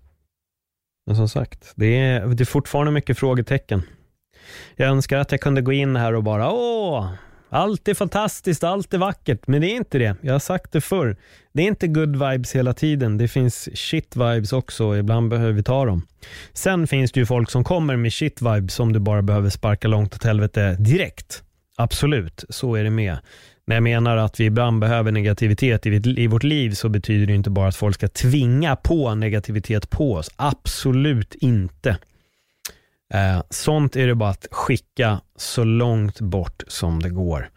[1.06, 3.82] Men som sagt, det är, det är fortfarande mycket frågetecken.
[4.76, 7.12] Jag önskar att jag kunde gå in här och bara, åh,
[7.50, 10.16] allt är fantastiskt, allt är vackert, men det är inte det.
[10.22, 11.18] Jag har sagt det förr.
[11.54, 13.18] Det är inte good vibes hela tiden.
[13.18, 16.02] Det finns shit vibes också och ibland behöver vi ta dem.
[16.54, 19.88] Sen finns det ju folk som kommer med shit vibes som du bara behöver sparka
[19.88, 21.44] långt åt helvete direkt.
[21.78, 23.18] Absolut, så är det med.
[23.66, 27.50] När jag menar att vi ibland behöver negativitet i vårt liv så betyder det inte
[27.50, 30.30] bara att folk ska tvinga på negativitet på oss.
[30.36, 31.98] Absolut inte.
[33.14, 37.50] Eh, sånt är det bara att skicka så långt bort som det går.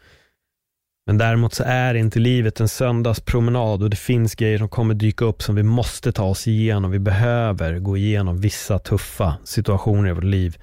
[1.07, 5.25] Men däremot så är inte livet en söndagspromenad och det finns grejer som kommer dyka
[5.25, 6.91] upp som vi måste ta oss igenom.
[6.91, 10.59] Vi behöver gå igenom vissa tuffa situationer i vårt liv.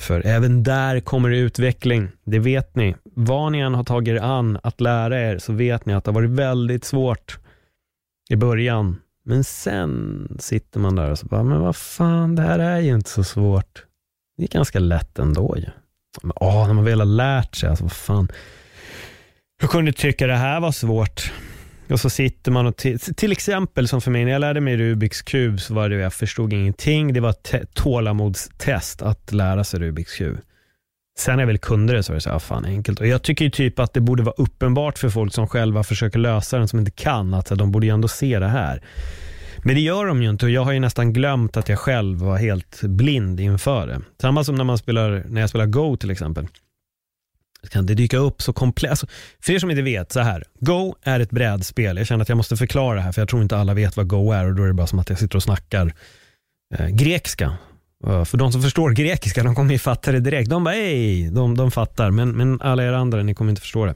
[0.00, 2.96] För även där kommer det utveckling, det vet ni.
[3.04, 6.10] Vad ni än har tagit er an att lära er så vet ni att det
[6.10, 7.38] har varit väldigt svårt
[8.30, 8.96] i början.
[9.28, 12.94] Men sen sitter man där och så bara, men vad fan, det här är ju
[12.94, 13.84] inte så svårt.
[14.36, 15.66] Det är ganska lätt ändå ju.
[16.22, 18.28] Men, åh, när man väl har lärt sig, alltså vad fan.
[19.60, 21.32] Hur kunde du tycka det här var svårt?
[21.90, 22.76] Och så sitter man och
[23.16, 26.12] till exempel som för mig, när jag lärde mig Rubiks kub så var det, jag
[26.12, 27.12] förstod ingenting.
[27.12, 30.38] Det var ett tålamodstest att lära sig Rubiks kub.
[31.18, 33.00] Sen när jag väl kunde det så var det så här, fan enkelt.
[33.00, 36.18] Och jag tycker ju typ att det borde vara uppenbart för folk som själva försöker
[36.18, 38.82] lösa den, som inte kan, att de borde ju ändå se det här.
[39.64, 42.18] Men det gör de ju inte och jag har ju nästan glömt att jag själv
[42.18, 44.00] var helt blind inför det.
[44.20, 46.46] Samma som när, man spelar, när jag spelar Go till exempel.
[47.70, 48.90] Kan det dyka upp så komplext.
[48.90, 49.06] Alltså,
[49.40, 50.44] för er som inte vet, så här.
[50.60, 51.96] Go är ett brädspel.
[51.96, 54.08] Jag känner att jag måste förklara det här för jag tror inte alla vet vad
[54.08, 55.94] Go är och då är det bara som att jag sitter och snackar
[56.78, 57.58] eh, grekiska.
[58.06, 60.50] Eh, för de som förstår grekiska, de kommer ju fatta det direkt.
[60.50, 62.10] De bara “Ej, de, de fattar.
[62.10, 63.94] Men, men alla er andra, ni kommer inte förstå det.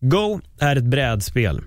[0.00, 1.60] Go är ett brädspel.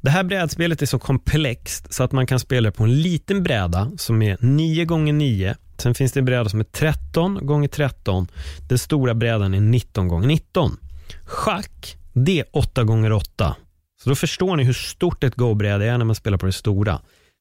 [0.00, 3.42] Det här brädspelet är så komplext så att man kan spela det på en liten
[3.42, 7.68] bräda som är 9 gånger 9 Sen finns det en bräda som är 13 gånger
[7.68, 8.26] 13
[8.68, 10.76] Den stora brädan är 19 gånger 19
[11.24, 13.56] Schack, det är 8 gånger 8
[14.02, 17.00] Så då förstår ni hur stort ett Go-bräde är när man spelar på det stora.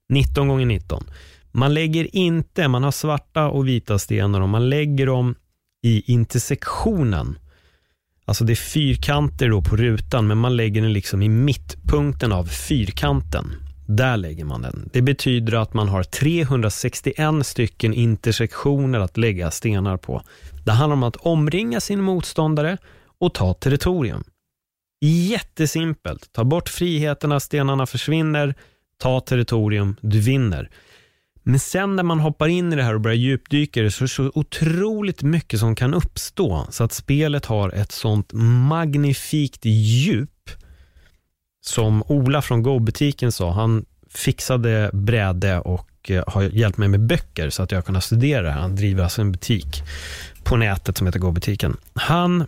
[0.09, 1.03] 19 gånger 19
[1.51, 5.35] man lägger inte, man har svarta och vita stenar och man lägger dem
[5.83, 7.39] i intersektionen.
[8.25, 12.45] Alltså det är fyrkanter då på rutan, men man lägger den liksom i mittpunkten av
[12.45, 13.51] fyrkanten.
[13.87, 14.89] Där lägger man den.
[14.93, 20.21] Det betyder att man har 361 stycken intersektioner att lägga stenar på.
[20.65, 22.77] Det handlar om att omringa sin motståndare
[23.19, 24.23] och ta territorium.
[25.01, 26.29] Jättesimpelt.
[26.31, 28.55] Ta bort friheterna, stenarna försvinner,
[28.97, 30.69] ta territorium, du vinner.
[31.43, 34.05] Men sen när man hoppar in i det här och börjar djupdyka det så är
[34.05, 40.49] det så otroligt mycket som kan uppstå så att spelet har ett sånt magnifikt djup
[41.61, 47.49] som Ola från Go-butiken sa, han fixade bräde och eh, har hjälpt mig med böcker
[47.49, 48.61] så att jag kunnat studera det här.
[48.61, 49.83] Han driver alltså en butik
[50.43, 51.77] på nätet som heter Go-butiken.
[51.93, 52.45] Han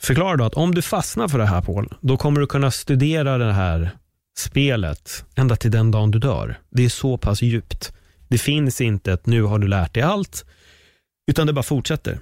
[0.00, 3.38] förklarar då att om du fastnar för det här Paul, då kommer du kunna studera
[3.38, 3.90] det här
[4.38, 6.58] spelet ända till den dagen du dör.
[6.70, 7.92] Det är så pass djupt.
[8.28, 10.44] Det finns inte ett nu har du lärt dig allt,
[11.30, 12.18] utan det bara fortsätter.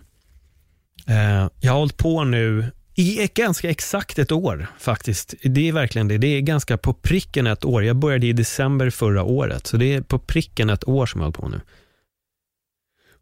[1.08, 5.34] Eh, jag har hållit på nu i ett ganska exakt ett år faktiskt.
[5.42, 6.18] Det är verkligen det.
[6.18, 7.84] Det är ganska på pricken ett år.
[7.84, 11.26] Jag började i december förra året, så det är på pricken ett år som jag
[11.26, 11.60] har hållit på nu.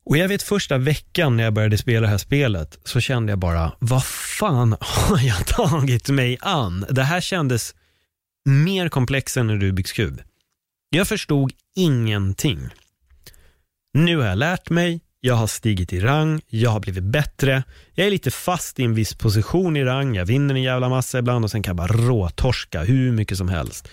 [0.04, 3.38] Och jag vet första veckan när jag började spela det här spelet så kände jag
[3.38, 6.86] bara, vad fan har jag tagit mig an?
[6.90, 7.74] Det här kändes
[8.44, 10.20] mer komplext än en Rubiks kub.
[10.94, 12.68] Jag förstod ingenting.
[13.94, 17.62] Nu har jag lärt mig, jag har stigit i rang, jag har blivit bättre.
[17.94, 21.18] Jag är lite fast i en viss position i rang, jag vinner en jävla massa
[21.18, 23.88] ibland och sen kan jag bara råtorska hur mycket som helst.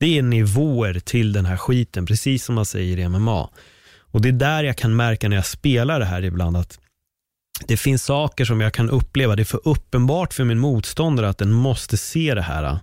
[0.00, 3.50] Det är nivåer till den här skiten, precis som man säger i MMA.
[3.98, 6.78] Och det är där jag kan märka när jag spelar det här ibland att
[7.66, 11.38] det finns saker som jag kan uppleva, det är för uppenbart för min motståndare att
[11.38, 12.78] den måste se det här.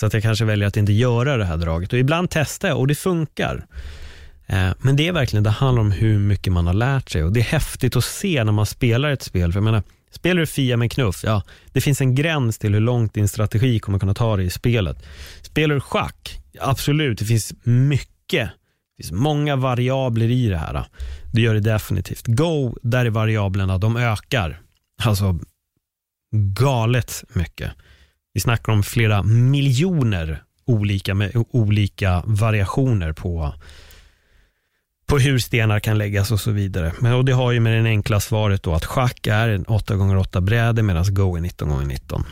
[0.00, 1.92] Så att jag kanske väljer att inte göra det här draget.
[1.92, 3.66] Och ibland testar jag och det funkar.
[4.46, 7.24] Eh, men det är verkligen, det handlar om hur mycket man har lärt sig.
[7.24, 9.52] Och det är häftigt att se när man spelar ett spel.
[9.52, 11.42] För jag menar, spelar du Fia med knuff, ja,
[11.72, 15.06] det finns en gräns till hur långt din strategi kommer kunna ta dig i spelet.
[15.42, 18.48] Spelar du schack, absolut, det finns mycket.
[18.96, 20.84] Det finns många variabler i det här.
[21.32, 22.26] Det gör det definitivt.
[22.26, 24.60] Go, där är variablerna, de ökar.
[25.02, 25.38] Alltså
[26.32, 27.72] galet mycket.
[28.32, 33.54] Vi snackar om flera miljoner olika, med olika variationer på,
[35.06, 36.92] på hur stenar kan läggas och så vidare.
[37.00, 40.40] Men, och det har ju med det enkla svaret då att schack är en 8x8
[40.40, 42.24] bräde medan Go är 19x19.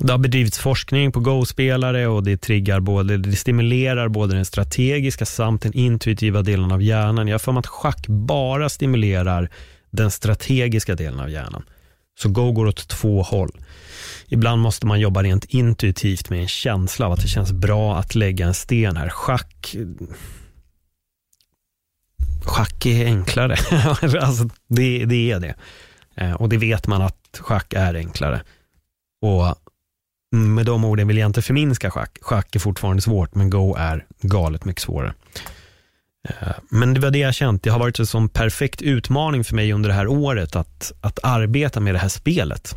[0.00, 5.26] Det har bedrivits forskning på Go-spelare och det triggar både, det stimulerar både den strategiska
[5.26, 7.28] samt den intuitiva delen av hjärnan.
[7.28, 9.50] Jag har för mig att schack bara stimulerar
[9.90, 11.62] den strategiska delen av hjärnan.
[12.22, 13.50] Så Go går åt två håll.
[14.28, 18.14] Ibland måste man jobba rent intuitivt med en känsla av att det känns bra att
[18.14, 19.08] lägga en sten här.
[19.08, 19.76] Schack
[22.44, 23.56] Schack är enklare.
[24.20, 25.54] alltså, det, det är det.
[26.14, 28.42] Eh, och det vet man att schack är enklare.
[29.22, 29.56] Och
[30.36, 32.18] med de orden vill jag inte förminska schack.
[32.20, 35.14] Schack är fortfarande svårt, men Go är galet mycket svårare.
[36.28, 37.62] Eh, men det var det jag känt.
[37.62, 41.18] Det har varit en sån perfekt utmaning för mig under det här året att, att
[41.22, 42.76] arbeta med det här spelet.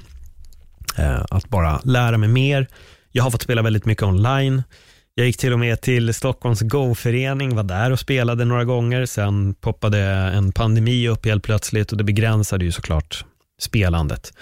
[0.98, 2.68] Eh, att bara lära mig mer.
[3.12, 4.64] Jag har fått spela väldigt mycket online.
[5.16, 9.06] Jag gick till och med till Stockholms Go-förening, var där och spelade några gånger.
[9.06, 13.26] Sen poppade en pandemi upp helt plötsligt och det begränsade ju såklart
[13.60, 14.34] spelandet.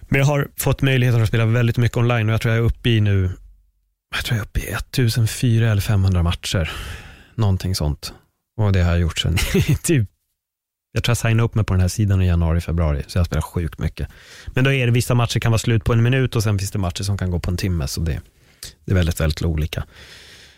[0.00, 2.66] Men jag har fått möjligheten att spela väldigt mycket online och jag tror jag är
[2.66, 3.30] uppe i nu,
[4.14, 6.70] jag tror jag är uppe i 1400 eller 500 matcher.
[7.34, 8.12] Någonting sånt.
[8.56, 9.36] Och det har jag gjort sen
[9.82, 10.08] typ
[10.92, 13.26] jag tror jag signade upp mig på den här sidan i januari, februari, så jag
[13.26, 14.08] spelar sjukt mycket.
[14.46, 16.70] Men då är det vissa matcher kan vara slut på en minut och sen finns
[16.70, 18.20] det matcher som kan gå på en timme, så det,
[18.84, 19.84] det är väldigt, väldigt olika.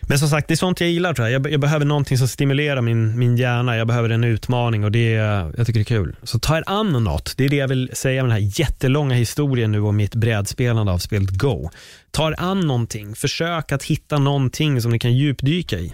[0.09, 1.41] Men som sagt, det är sånt jag gillar tror jag.
[1.41, 3.77] Jag, jag behöver någonting som stimulerar min, min hjärna.
[3.77, 6.17] Jag behöver en utmaning och det, jag tycker det är kul.
[6.23, 7.35] Så ta er an något.
[7.37, 10.93] Det är det jag vill säga med den här jättelånga historien nu om mitt brädspelande
[10.93, 11.71] av spelet Go.
[12.11, 13.15] Ta er an någonting.
[13.15, 15.93] Försök att hitta någonting som ni kan djupdyka i.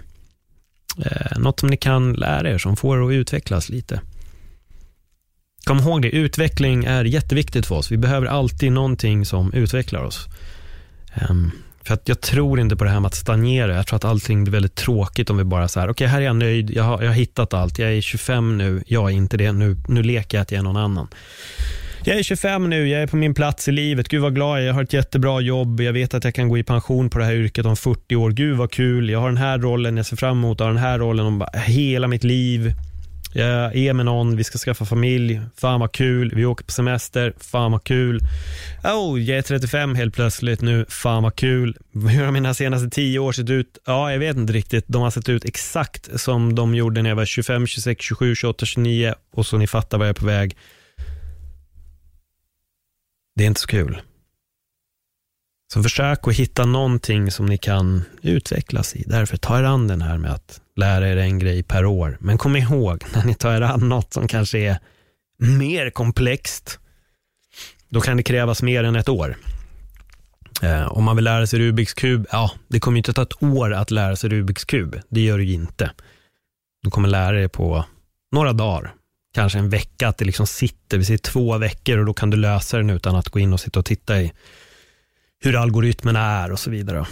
[0.97, 4.01] Eh, något som ni kan lära er, som får er att utvecklas lite.
[5.65, 7.91] Kom ihåg det, utveckling är jätteviktigt för oss.
[7.91, 10.27] Vi behöver alltid någonting som utvecklar oss.
[11.29, 11.51] Um,
[11.83, 13.75] för att jag tror inte på det här med att stagnera.
[13.75, 16.21] Jag tror att allting blir väldigt tråkigt om vi bara så här, okej okay, här
[16.21, 19.15] är jag nöjd, jag har, jag har hittat allt, jag är 25 nu, jag är
[19.15, 21.07] inte det, nu, nu leker jag att jag är någon annan.
[22.05, 24.07] Jag är 25 nu, jag är på min plats i livet.
[24.07, 25.81] Gud vad glad jag är, jag har ett jättebra jobb.
[25.81, 28.31] Jag vet att jag kan gå i pension på det här yrket om 40 år.
[28.31, 30.77] Gud vad kul, jag har den här rollen, jag ser fram emot att ha den
[30.77, 32.73] här rollen om hela mitt liv.
[33.33, 37.33] Jag är med någon, vi ska skaffa familj, fan vad kul, vi åker på semester,
[37.39, 38.19] fan vad kul.
[38.83, 41.77] Oh, jag är 35 helt plötsligt nu, fan vad kul.
[41.93, 43.77] Hur har mina senaste 10 år sett ut?
[43.85, 44.85] Ja, jag vet inte riktigt.
[44.87, 48.65] De har sett ut exakt som de gjorde när jag var 25, 26, 27, 28,
[48.65, 50.55] 29 och så ni fattar vad jag är på väg.
[53.35, 54.01] Det är inte så kul.
[55.73, 59.03] Så försök att hitta någonting som ni kan utvecklas i.
[59.07, 62.17] Därför ta er an den här med att lära er en grej per år.
[62.19, 64.79] Men kom ihåg, när ni tar er an något som kanske är
[65.37, 66.79] mer komplext,
[67.89, 69.37] då kan det krävas mer än ett år.
[70.61, 73.43] Eh, om man vill lära sig Rubiks kub, ja, det kommer ju inte ta ett
[73.43, 74.99] år att lära sig Rubiks kub.
[75.09, 75.91] Det gör det ju inte.
[76.83, 77.85] Du kommer lära dig på
[78.31, 78.93] några dagar,
[79.33, 82.37] kanske en vecka, att det liksom sitter, vi säger två veckor och då kan du
[82.37, 84.33] lösa den utan att gå in och sitta och titta i
[85.43, 87.05] hur algoritmerna är och så vidare.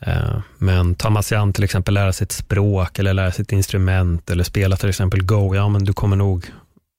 [0.00, 3.42] Eh, men tar man sig an till exempel lära sig ett språk eller lära sig
[3.42, 6.46] ett instrument eller spela till exempel Go, ja men du kommer nog,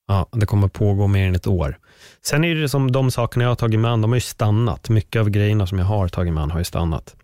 [0.07, 1.77] ja, det kommer pågå mer än ett år.
[2.21, 4.89] Sen är det som de sakerna jag har tagit mig an, de har ju stannat.
[4.89, 7.15] Mycket av grejerna som jag har tagit mig an har ju stannat.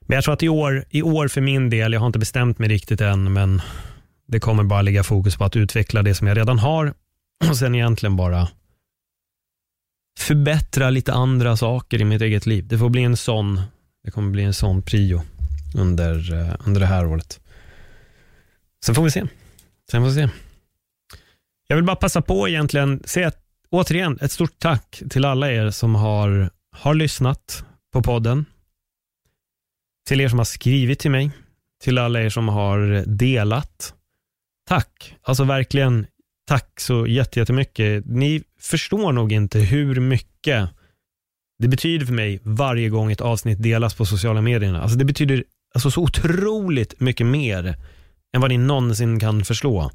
[0.00, 2.58] Men jag tror att i år, i år för min del, jag har inte bestämt
[2.58, 3.62] mig riktigt än, men
[4.28, 6.94] det kommer bara ligga fokus på att utveckla det som jag redan har
[7.50, 8.48] och sen egentligen bara
[10.18, 12.66] förbättra lite andra saker i mitt eget liv.
[12.68, 13.60] Det får bli en sån,
[14.04, 15.22] det kommer bli en sån prio
[15.76, 17.40] under, eh, under det här året.
[18.84, 19.24] Sen får vi se.
[19.90, 20.28] Sen får vi se.
[21.68, 23.32] Jag vill bara passa på egentligen, säga
[23.70, 28.44] återigen ett stort tack till alla er som har, har lyssnat på podden.
[30.08, 31.30] Till er som har skrivit till mig.
[31.82, 33.94] Till alla er som har delat.
[34.68, 36.06] Tack, alltså verkligen
[36.46, 38.04] tack så jättemycket.
[38.06, 40.68] Ni förstår nog inte hur mycket
[41.58, 44.82] det betyder för mig varje gång ett avsnitt delas på sociala medierna.
[44.82, 45.44] Alltså det betyder
[45.74, 47.76] alltså så otroligt mycket mer
[48.34, 49.90] än vad ni någonsin kan förstå.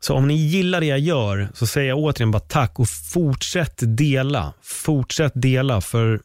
[0.00, 3.82] Så om ni gillar det jag gör så säger jag återigen bara tack och fortsätt
[3.96, 4.54] dela.
[4.62, 6.20] Fortsätt dela för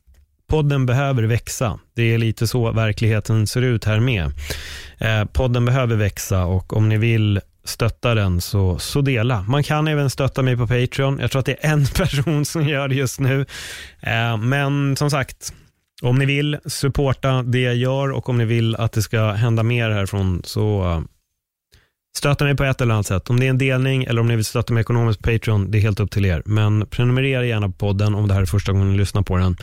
[0.51, 1.79] podden behöver växa.
[1.95, 4.31] Det är lite så verkligheten ser ut här med.
[4.97, 9.41] Eh, podden behöver växa och om ni vill stötta den så, så dela.
[9.41, 11.19] Man kan även stötta mig på Patreon.
[11.19, 13.45] Jag tror att det är en person som gör det just nu.
[13.99, 15.53] Eh, men som sagt,
[16.01, 19.63] om ni vill supporta det jag gör och om ni vill att det ska hända
[19.63, 21.01] mer härifrån så eh,
[22.17, 23.29] Stötta mig på ett eller annat sätt.
[23.29, 25.77] Om det är en delning eller om ni vill stötta mig ekonomiskt på Patreon, det
[25.77, 26.43] är helt upp till er.
[26.45, 29.57] Men prenumerera gärna på podden om det här är första gången ni lyssnar på den.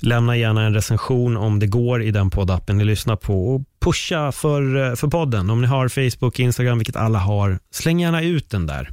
[0.00, 4.32] Lämna gärna en recension om det går i den poddappen ni lyssnar på och pusha
[4.32, 5.50] för, eh, för podden.
[5.50, 8.88] Om ni har Facebook, Instagram, vilket alla har, släng gärna ut den där.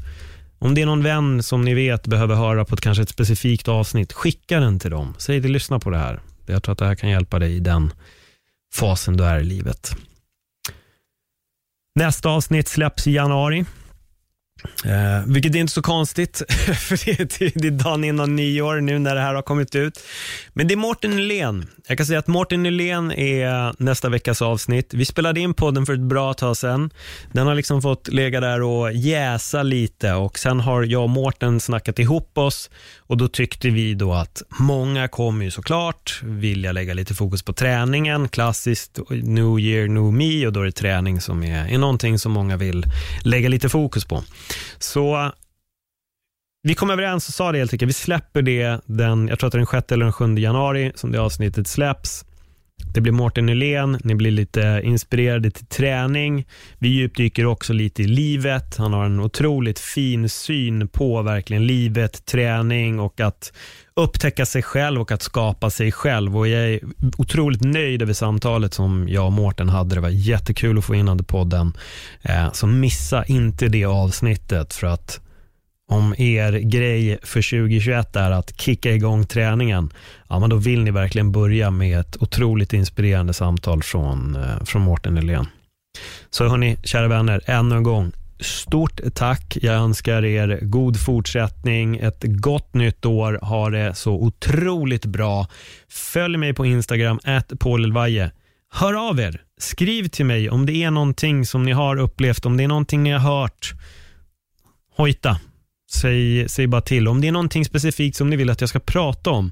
[0.59, 3.67] Om det är någon vän som ni vet behöver höra på ett, kanske ett specifikt
[3.67, 5.15] avsnitt, skicka den till dem.
[5.17, 6.19] Säg det, lyssna på det här.
[6.45, 7.93] Jag tror att det här kan hjälpa dig i den
[8.73, 9.95] fasen du är i livet.
[11.97, 13.65] Nästa avsnitt släpps i januari.
[14.85, 16.41] Eh, vilket är inte så konstigt,
[16.79, 19.99] för det är, det är dagen innan nyår nu när det här har kommit ut.
[20.53, 21.67] Men det är Mårten Nylén.
[21.87, 24.93] Jag kan säga att Mårten Nylén är nästa veckas avsnitt.
[24.93, 26.89] Vi spelade in podden för ett bra tag sedan.
[27.31, 31.59] Den har liksom fått lägga där och jäsa lite och sen har jag och Mårten
[31.59, 36.93] snackat ihop oss och då tyckte vi då att många kommer ju såklart vilja lägga
[36.93, 41.43] lite fokus på träningen, klassiskt New year, new me och då är det träning som
[41.43, 42.85] är, är någonting som många vill
[43.23, 44.23] lägga lite fokus på.
[44.79, 45.31] Så
[46.63, 47.89] vi kom överens och sa det helt enkelt.
[47.89, 50.91] Vi släpper det den, jag tror att det är den 6 eller den 7 januari
[50.95, 52.25] som det avsnittet släpps.
[52.93, 56.45] Det blir Mårten Nylén, ni blir lite inspirerade till träning.
[56.79, 58.77] Vi djupdyker också lite i livet.
[58.77, 63.53] Han har en otroligt fin syn på verkligen livet, träning och att
[63.93, 66.37] upptäcka sig själv och att skapa sig själv.
[66.37, 66.79] Och jag är
[67.17, 69.95] otroligt nöjd över samtalet som jag och Mårten hade.
[69.95, 71.73] Det var jättekul att få in under podden.
[72.21, 75.21] Eh, så missa inte det avsnittet för att
[75.87, 79.93] om er grej för 2021 är att kicka igång träningen,
[80.29, 84.81] ja men då vill ni verkligen börja med ett otroligt inspirerande samtal från, eh, från
[84.81, 85.47] Mårten Nylén.
[86.29, 89.57] Så hörni, kära vänner, ännu en gång, stort tack.
[89.61, 95.47] Jag önskar er god fortsättning, ett gott nytt år, ha det så otroligt bra.
[95.89, 97.19] Följ mig på Instagram,
[97.59, 97.93] Paul
[98.69, 102.57] Hör av er, skriv till mig om det är någonting som ni har upplevt, om
[102.57, 103.73] det är någonting ni har hört.
[104.95, 105.39] Hojta,
[105.91, 107.07] Säg, säg bara till.
[107.07, 109.51] Om det är någonting specifikt som ni vill att jag ska prata om,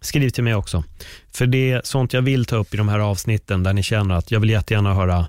[0.00, 0.84] skriv till mig också.
[1.32, 4.14] För det är sånt jag vill ta upp i de här avsnitten där ni känner
[4.14, 5.26] att jag vill jättegärna höra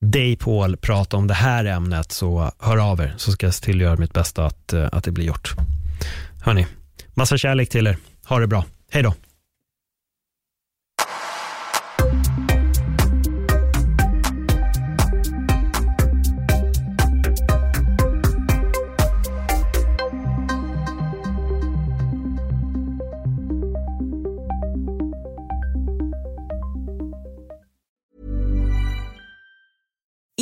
[0.00, 3.64] dig Paul prata om det här ämnet, så hör av er så ska jag se
[3.64, 5.54] till att göra mitt bästa att, eh, att det blir gjort.
[6.42, 6.66] Hörni,
[7.14, 7.96] massa kärlek till er.
[8.26, 8.64] Ha det bra.
[8.90, 9.14] Hej då.